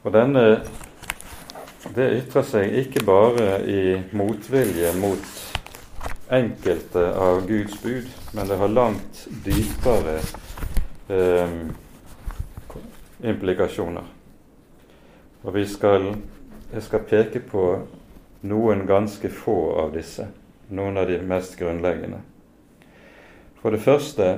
[0.00, 0.44] Og denne
[1.94, 3.82] det ytrer seg ikke bare i
[4.16, 5.26] motvilje mot
[6.30, 10.18] enkelte av Guds bud, men det har langt dypere
[11.10, 11.54] eh,
[13.32, 14.06] implikasjoner.
[15.42, 16.12] Og vi skal,
[16.72, 17.64] jeg skal peke på
[18.46, 20.28] noen ganske få av disse,
[20.68, 22.20] noen av de mest grunnleggende.
[23.60, 24.30] For det første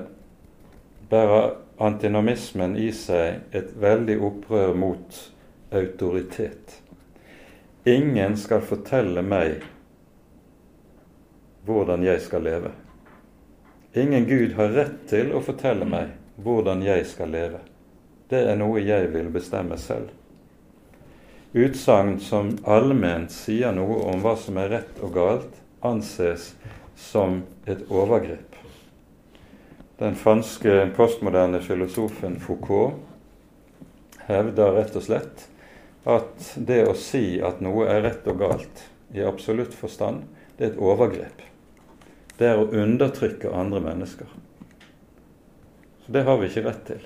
[1.11, 1.53] bærer
[1.83, 5.21] antinomismen i seg et veldig opprør mot
[5.73, 6.83] autoritet.
[7.85, 9.65] Ingen skal fortelle meg
[11.67, 12.71] hvordan jeg skal leve.
[13.95, 17.61] Ingen Gud har rett til å fortelle meg hvordan jeg skal leve.
[18.31, 20.09] Det er noe jeg vil bestemme selv.
[21.53, 26.55] Utsagn som allment sier noe om hva som er rett og galt, anses
[26.97, 28.57] som et overgrep.
[30.01, 32.95] Den franske postmoderne filosofen Foucault
[34.27, 35.45] hevder rett og slett
[36.05, 40.25] at det å si at noe er rett og galt i absolutt forstand,
[40.57, 41.43] det er et overgrep.
[42.39, 44.27] Det er å undertrykke andre mennesker.
[46.03, 47.05] Så det har vi ikke rett til.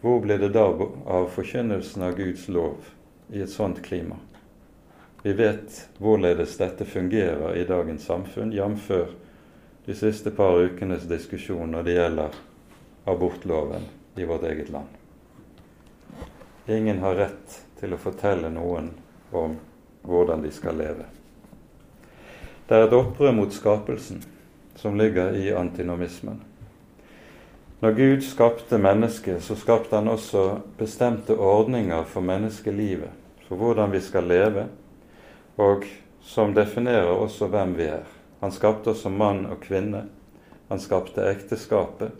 [0.00, 0.64] Hvor blir det da
[1.04, 2.86] av forkynnelsen av Guds lov
[3.28, 4.16] i et sånt klima?
[5.20, 8.88] Vi vet hvorledes dette fungerer i dagens samfunn, jf.
[9.84, 12.40] de siste par ukenes diskusjon når det gjelder
[13.04, 13.84] abortloven
[14.16, 14.99] i vårt eget land.
[16.70, 18.92] Ingen har rett til å fortelle noen
[19.34, 19.56] om
[20.06, 21.06] hvordan de skal leve.
[22.68, 24.20] Det er et opprør mot skapelsen
[24.78, 26.36] som ligger i antinomismen.
[27.80, 30.44] Når Gud skapte mennesket, så skapte han også
[30.78, 33.10] bestemte ordninger for menneskelivet,
[33.48, 34.66] for hvordan vi skal leve,
[35.58, 35.88] og
[36.22, 38.04] som definerer også hvem vi er.
[38.44, 40.04] Han skapte oss som mann og kvinne.
[40.68, 42.14] Han skapte ekteskapet.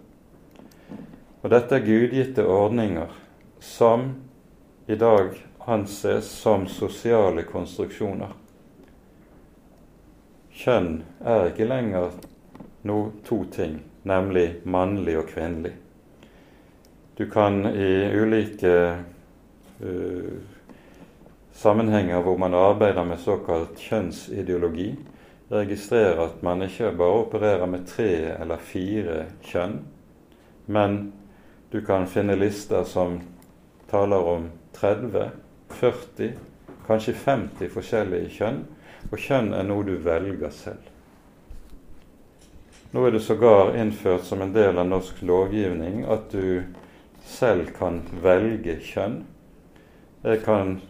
[1.43, 3.15] Og dette er gudgitte ordninger
[3.63, 4.11] som
[4.91, 5.29] i dag
[5.59, 8.33] anses som sosiale konstruksjoner.
[10.51, 12.17] Kjønn er ikke lenger
[12.83, 15.77] no, to ting, nemlig mannlig og kvinnelig.
[17.15, 18.75] Du kan i ulike
[19.79, 20.35] uh,
[21.55, 24.91] sammenhenger hvor man arbeider med såkalt kjønnsideologi,
[25.55, 28.11] registrere at man ikke bare opererer med tre
[28.41, 29.85] eller fire kjønn,
[30.67, 31.03] men
[31.71, 33.21] du kan finne lister som
[33.91, 35.31] taler om 30,
[35.81, 36.31] 40,
[36.87, 38.63] kanskje 50 forskjellige kjønn,
[39.11, 40.91] og kjønn er noe du velger selv.
[42.91, 46.65] Nå er det sågar innført som en del av norsk lovgivning at du
[47.27, 49.21] selv kan velge kjønn.
[50.25, 50.81] Jeg kan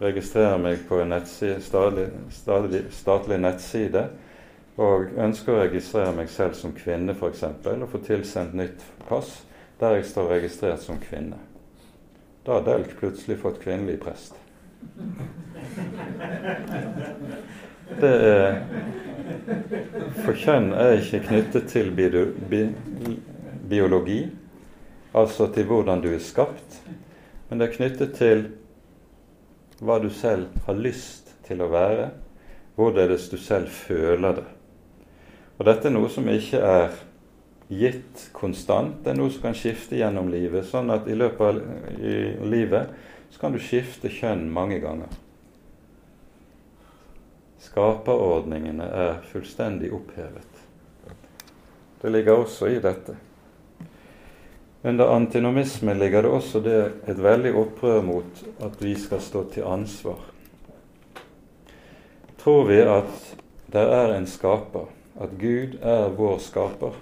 [0.00, 4.06] registrere meg på en nettside, stadig, stadig, statlig nettside
[4.80, 7.44] og ønsker å registrere meg selv som kvinne f.eks.
[7.44, 9.42] og få tilsendt nytt pass
[9.80, 11.36] der jeg står registrert som kvinne.
[12.44, 14.34] Da har Delk plutselig fått kvinnelig prest.
[18.00, 18.62] Det er
[20.24, 22.62] For kjønn er ikke knyttet til bi,
[23.70, 24.22] biologi,
[25.14, 26.80] altså til hvordan du er skapt,
[27.48, 28.46] men det er knyttet til
[29.80, 32.10] hva du selv har lyst til å være,
[32.76, 34.48] hvorledes du selv føler det.
[35.58, 36.94] Og dette er noe som ikke er
[37.70, 38.98] gitt konstant.
[39.04, 40.66] Det er noe som kan skifte gjennom livet.
[40.66, 42.90] Sånn at i løpet av livet
[43.30, 45.10] så kan du skifte kjønn mange ganger.
[47.60, 50.62] Skaperordningene er fullstendig opphevet.
[52.00, 53.14] Det ligger også i dette.
[54.82, 56.78] Under antinomismen ligger det også det
[57.12, 60.22] et veldig opprør mot at vi skal stå til ansvar.
[62.40, 63.28] Tror vi at
[63.70, 64.88] det er en skaper,
[65.20, 66.96] at Gud er vår skaper,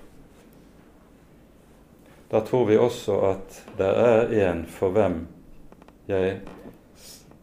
[2.31, 5.23] da tror vi også at det er en for hvem
[6.09, 6.41] jeg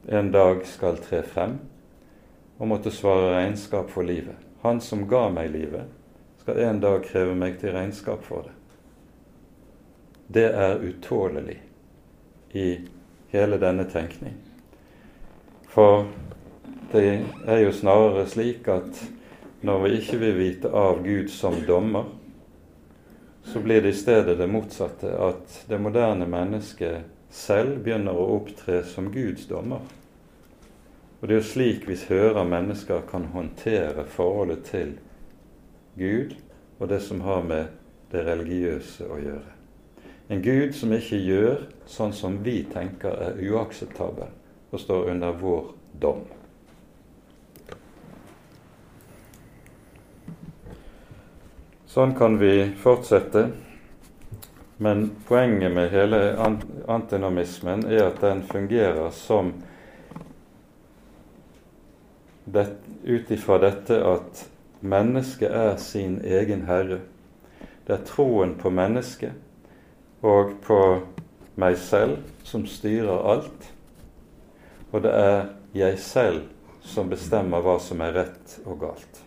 [0.08, 1.58] en dag skal tre frem
[2.58, 4.38] og måtte svare regnskap for livet.
[4.62, 5.90] Han som ga meg livet,
[6.42, 8.54] skal en dag kreve meg til regnskap for det.
[10.28, 11.58] Det er utålelig
[12.54, 12.70] i
[13.34, 14.38] hele denne tenkning.
[15.70, 16.06] For
[16.94, 19.02] det er jo snarere slik at
[19.66, 22.08] når vi ikke vil vite av Gud som dommer,
[23.46, 28.82] så blir det i stedet det motsatte, at det moderne mennesket selv begynner å opptre
[28.88, 29.84] som Guds dommer.
[31.20, 34.96] Og det er jo slik vi hører mennesker kan håndtere forholdet til
[35.98, 36.36] Gud
[36.80, 37.72] og det som har med
[38.12, 39.54] det religiøse å gjøre.
[40.30, 44.32] En Gud som ikke gjør sånn som vi tenker er uakseptabel,
[44.72, 45.68] og står under vår
[46.02, 46.24] dom.
[51.96, 53.46] Sånn kan vi fortsette.
[54.84, 56.18] Men poenget med hele
[56.92, 59.54] antinomismen er at den fungerer som
[62.52, 64.42] ut ifra dette at
[64.84, 66.98] mennesket er sin egen herre.
[67.88, 69.40] Det er troen på mennesket
[70.20, 70.80] og på
[71.56, 73.70] meg selv som styrer alt.
[74.92, 75.40] Og det er
[75.80, 76.44] jeg selv
[76.84, 79.24] som bestemmer hva som er rett og galt.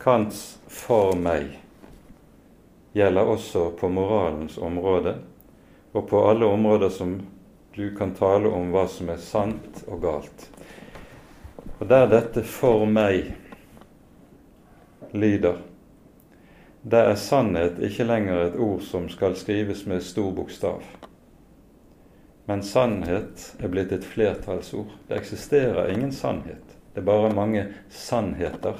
[0.00, 1.58] Kants 'for meg'
[2.94, 5.16] gjelder også på moralens område,
[5.92, 7.20] og på alle områder som
[7.76, 10.46] du kan tale om hva som er sant og galt.
[11.80, 13.32] Og der dette 'for meg'
[15.12, 15.58] lyder,
[16.82, 20.82] der er sannhet ikke lenger et ord som skal skrives med stor bokstav.
[22.46, 24.88] Men sannhet er blitt et flertallsord.
[25.08, 26.78] Det eksisterer ingen sannhet.
[26.94, 28.74] Det er bare mange sannheter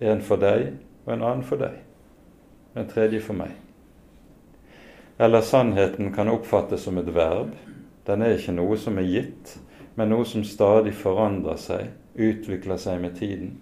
[0.00, 0.72] en for deg
[1.06, 1.78] og en annen for deg.
[2.76, 3.54] En tredje for meg.
[5.18, 7.54] Eller sannheten kan oppfattes som et verb.
[8.06, 9.54] Den er ikke noe som er gitt,
[9.96, 13.56] men noe som stadig forandrer seg, utvikler seg med tiden.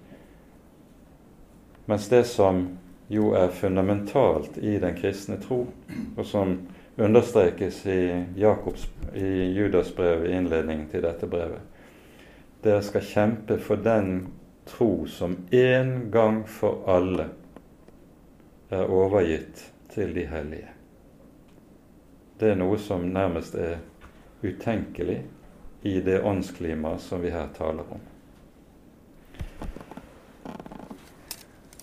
[1.86, 2.64] Mens det som
[3.12, 5.66] jo er fundamentalt i den kristne tro,
[6.16, 6.56] og som
[6.96, 8.00] understrekes i,
[8.40, 11.62] Jakobs, i Judas brev i innledningen til dette brevet,
[12.64, 14.26] dere skal kjempe for den
[14.64, 17.28] tro som en gang for alle
[18.68, 20.70] er overgitt til de hellige.
[22.38, 23.78] Det er noe som nærmest er
[24.42, 25.20] utenkelig
[25.82, 28.02] i det åndsklima som vi her taler om.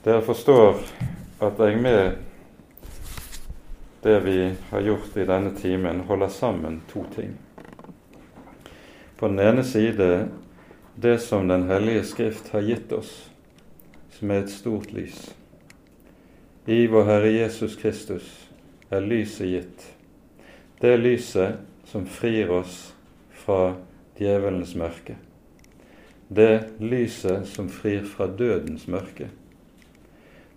[0.04, 0.82] Dere forstår
[1.42, 2.18] at jeg med
[4.02, 4.38] det vi
[4.70, 7.36] har gjort i denne timen, holder sammen to ting.
[9.18, 10.08] På den ene side
[11.02, 13.32] det som Den hellige Skrift har gitt oss,
[14.14, 15.32] som er et stort lys.
[16.70, 18.28] I vår Herre Jesus Kristus
[18.94, 19.88] er lyset gitt.
[20.78, 21.58] Det lyset
[21.90, 22.94] som frir oss
[23.34, 23.74] fra
[24.20, 25.18] djevelens mørke.
[26.28, 29.32] Det lyset som frir fra dødens mørke.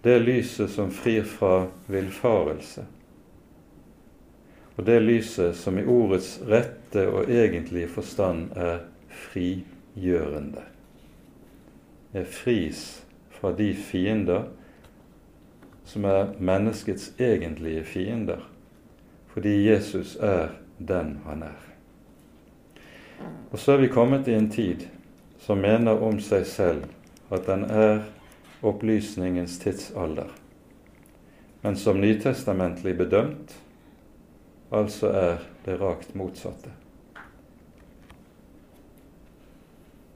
[0.04, 2.84] Det lyset som frir fra villfarelse.
[4.76, 9.62] Og det lyset som i ordets rette og egentlige forstand er fri
[9.94, 10.62] gjørende.
[12.14, 14.44] Jeg fris fra de fiender
[15.84, 18.40] som er menneskets egentlige fiender,
[19.26, 21.60] fordi Jesus er den han er.
[23.52, 24.86] Og så er vi kommet i en tid
[25.38, 26.86] som mener om seg selv
[27.34, 28.00] at den er
[28.64, 30.30] opplysningens tidsalder,
[31.62, 33.54] men som nytestamentlig bedømt
[34.72, 35.36] altså er
[35.66, 36.72] det rakt motsatte.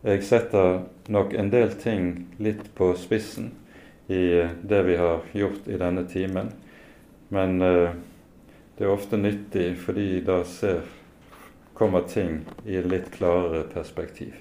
[0.03, 3.51] Jeg setter nok en del ting litt på spissen
[4.07, 6.53] i det vi har gjort i denne timen,
[7.35, 7.97] men eh,
[8.79, 10.87] det er ofte nyttig fordi da ser,
[11.75, 14.39] kommer ting i et litt klarere perspektiv.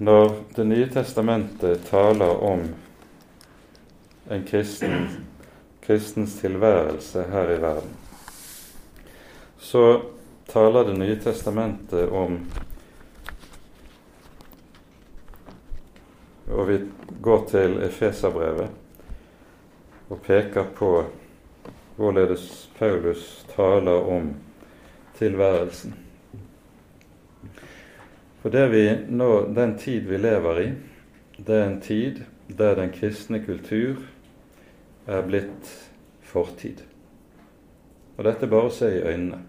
[0.00, 2.64] Når Det nye testamentet taler om
[4.30, 5.26] en kristen,
[5.84, 7.96] kristens tilværelse her i verden,
[9.58, 10.00] så
[10.48, 12.40] taler Det nye testamentet om
[16.48, 16.78] Og vi
[17.22, 18.70] går til Efeserbrevet
[20.08, 20.92] og peker på
[21.96, 24.30] hvorledes Paulus taler om
[25.18, 25.94] tilværelsen.
[28.42, 30.68] For det vi nå, den tid vi lever i,
[31.36, 34.00] det er en tid der den kristne kultur
[35.06, 35.68] er blitt
[36.22, 36.80] fortid.
[38.16, 39.42] Og dette bare å se i øynene.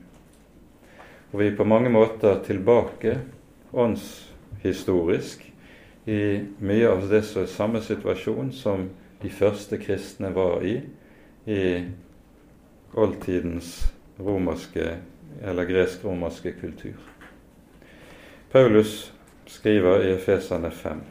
[1.31, 3.19] Og vi er på mange måter tilbake
[3.73, 5.43] åndshistorisk
[6.09, 6.21] i
[6.59, 8.87] mye av det som er samme situasjon som
[9.21, 10.79] de første kristne var i
[11.49, 11.85] i
[12.93, 14.97] oldtidens romerske
[15.41, 16.97] eller gresk-romerske kultur.
[18.51, 19.11] Paulus
[19.45, 21.01] skriver i Efesane 5.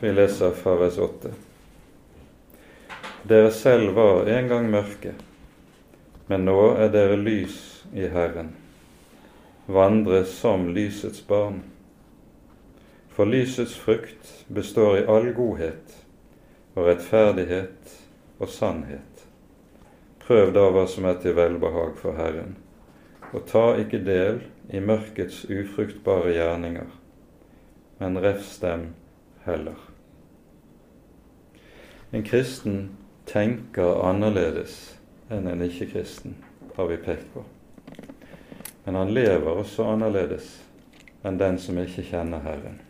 [0.00, 1.32] Vi leser fra vers 8.
[3.28, 5.12] Dere selv var en gang mørke,
[6.30, 7.56] men nå er dere lys
[7.90, 8.52] i Herren.
[9.66, 11.64] Vandre som lysets barn.
[13.10, 15.96] For lysets frukt består i all godhet
[16.76, 17.96] og rettferdighet
[18.38, 19.24] og sannhet.
[20.22, 22.54] Prøv da hva som er til velbehag for Herren,
[23.34, 24.38] og ta ikke del
[24.70, 26.94] i mørkets ufruktbare gjerninger,
[27.98, 28.92] men refs dem
[29.48, 29.82] heller.
[32.14, 32.80] En kristen
[33.26, 34.99] tenker annerledes
[35.30, 36.34] enn en ikke-kristen,
[36.76, 37.44] har vi pekt på.
[38.84, 40.56] Men han lever også annerledes
[41.24, 42.80] enn den som ikke kjenner Herren.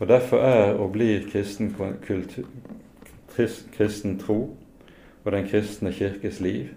[0.00, 1.72] Og Derfor er og blir kristen,
[2.06, 2.48] kultur,
[3.76, 4.56] kristen tro
[5.24, 6.68] og den kristne kirkes liv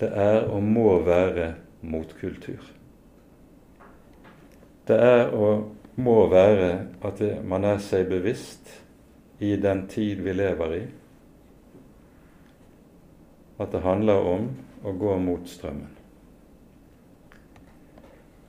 [0.00, 2.64] det er og må være motkultur.
[4.88, 6.72] Det er og må være
[7.04, 8.72] at man er seg bevisst
[9.38, 10.82] i den tid vi lever i,
[13.58, 14.48] at det handler om
[14.84, 15.90] å gå mot strømmen.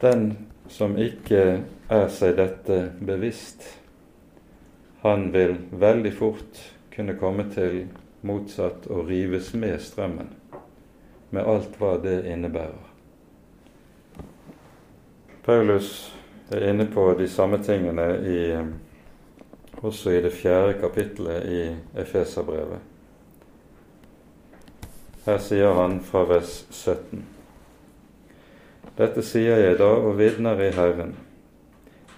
[0.04, 0.26] Den
[0.68, 1.44] som ikke
[1.92, 3.66] er seg dette bevisst,
[5.04, 6.60] han vil veldig fort
[6.94, 7.86] kunne komme til
[8.24, 10.30] motsatt å rives med strømmen,
[11.30, 12.90] med alt hva det innebærer.
[15.44, 16.14] Paulus
[16.52, 18.40] er inne på de samme tingene i,
[19.84, 21.62] også i det fjerde kapittelet i
[22.00, 22.93] Efeserbrevet.
[25.26, 27.22] Her sier han fra vers 17.:
[28.98, 31.14] Dette sier jeg da og vitner i Herren.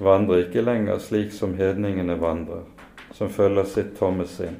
[0.01, 2.64] Vandre ikke lenger slik som hedningene vandrer,
[3.14, 4.58] som følger sitt tomme sinn.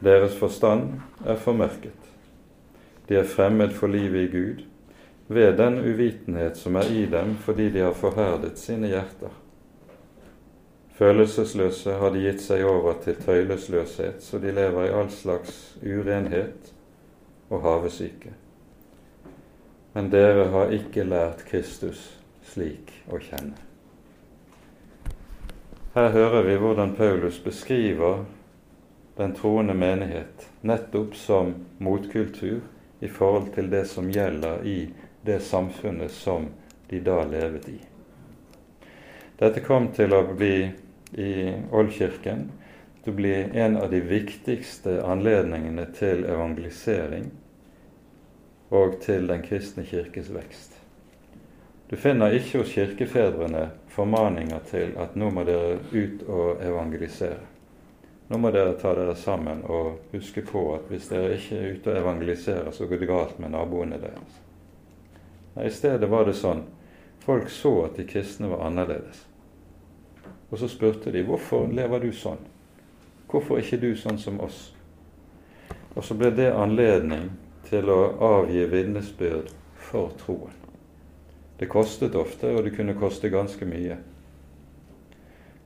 [0.00, 0.94] Deres forstand
[1.26, 2.08] er formørket.
[3.08, 4.64] De er fremmed for livet i Gud
[5.28, 9.32] ved den uvitenhet som er i dem fordi de har forherdet sine hjerter.
[10.96, 16.73] Følelsesløse har de gitt seg over til tøylesløshet, så de lever i all slags urenhet
[17.54, 18.34] og havesyke.
[19.94, 22.08] Men dere har ikke lært Kristus
[22.50, 23.56] slik å kjenne.
[25.94, 28.24] Her hører vi hvordan Paulus beskriver
[29.14, 32.58] den troende menighet nettopp som motkultur
[32.98, 34.78] i forhold til det som gjelder i
[35.22, 36.48] det samfunnet som
[36.90, 37.78] de da levet i.
[39.38, 40.56] Dette kom til å bli
[41.14, 41.30] i
[41.70, 42.48] Oldkirken
[43.04, 47.30] til å bli en av de viktigste anledningene til evangelisering
[48.70, 50.78] og til den kristne kirkes vekst.
[51.90, 57.42] Du finner ikke hos kirkefedrene formaninger til at nå må dere ut og evangelisere.
[58.28, 61.92] Nå må dere ta dere sammen og huske på at hvis dere ikke er ute
[61.92, 64.40] og evangeliserer, så går det galt med naboene deres.
[65.54, 66.64] Nei, I stedet var det sånn
[67.24, 69.26] folk så at de kristne var annerledes.
[70.50, 72.40] Og så spurte de hvorfor lever du sånn?
[73.28, 74.72] Hvorfor ikke du sånn som oss?
[75.94, 77.30] Og så ble det anledning
[77.68, 79.50] til å avgi vitnesbyrd
[79.90, 80.54] for troen.
[81.58, 83.96] Det kostet ofte, og det kunne koste ganske mye.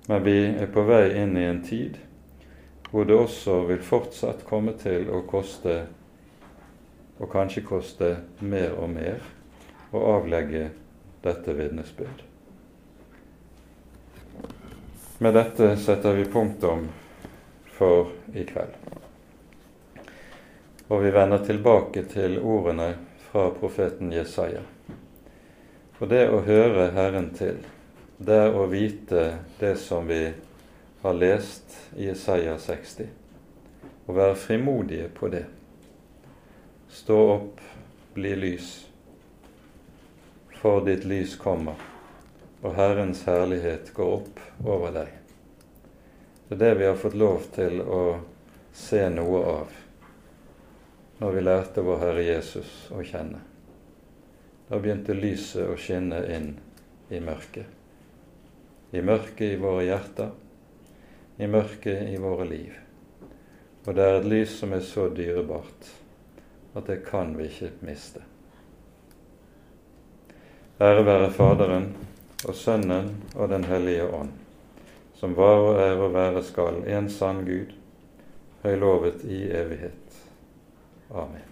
[0.09, 1.99] Men vi er på vei inn i en tid
[2.89, 5.83] hvor det også vil fortsatt komme til å koste,
[7.19, 9.21] og kanskje koste mer og mer,
[9.93, 10.71] å avlegge
[11.25, 12.25] dette vitnesbyrd.
[15.19, 16.87] Med dette setter vi punktum
[17.75, 18.77] for i kveld.
[20.89, 22.95] Og vi vender tilbake til ordene
[23.31, 24.63] fra profeten Jesaja.
[25.99, 27.59] For det å høre Herren til,
[28.19, 29.25] det er å vite
[29.59, 30.23] det som vi
[31.03, 33.11] har lest i Jesaja 60,
[34.07, 35.45] og være frimodige på det.
[36.89, 37.61] Stå opp,
[38.15, 38.71] bli lys,
[40.63, 41.77] for ditt lys kommer,
[42.63, 45.13] og Herrens herlighet går opp over deg.
[46.49, 48.01] Det er det vi har fått lov til å
[48.73, 49.77] se noe av
[51.19, 53.41] når vi lærte vår Herre Jesus å kjenne.
[54.69, 56.53] Da begynte lyset å skinne inn
[57.11, 57.67] i mørket.
[58.93, 60.31] I mørket i våre hjerter,
[61.39, 62.75] i mørket i våre liv.
[63.87, 65.91] Og det er et lys som er så dyrebart
[66.77, 68.23] at det kan vi ikke miste.
[70.79, 71.89] Ære være Faderen
[72.47, 74.31] og Sønnen og Den hellige ånd,
[75.19, 77.73] som var og er og være skal, en sann Gud,
[78.63, 80.08] høylovet i evighet.
[81.11, 81.48] Amen.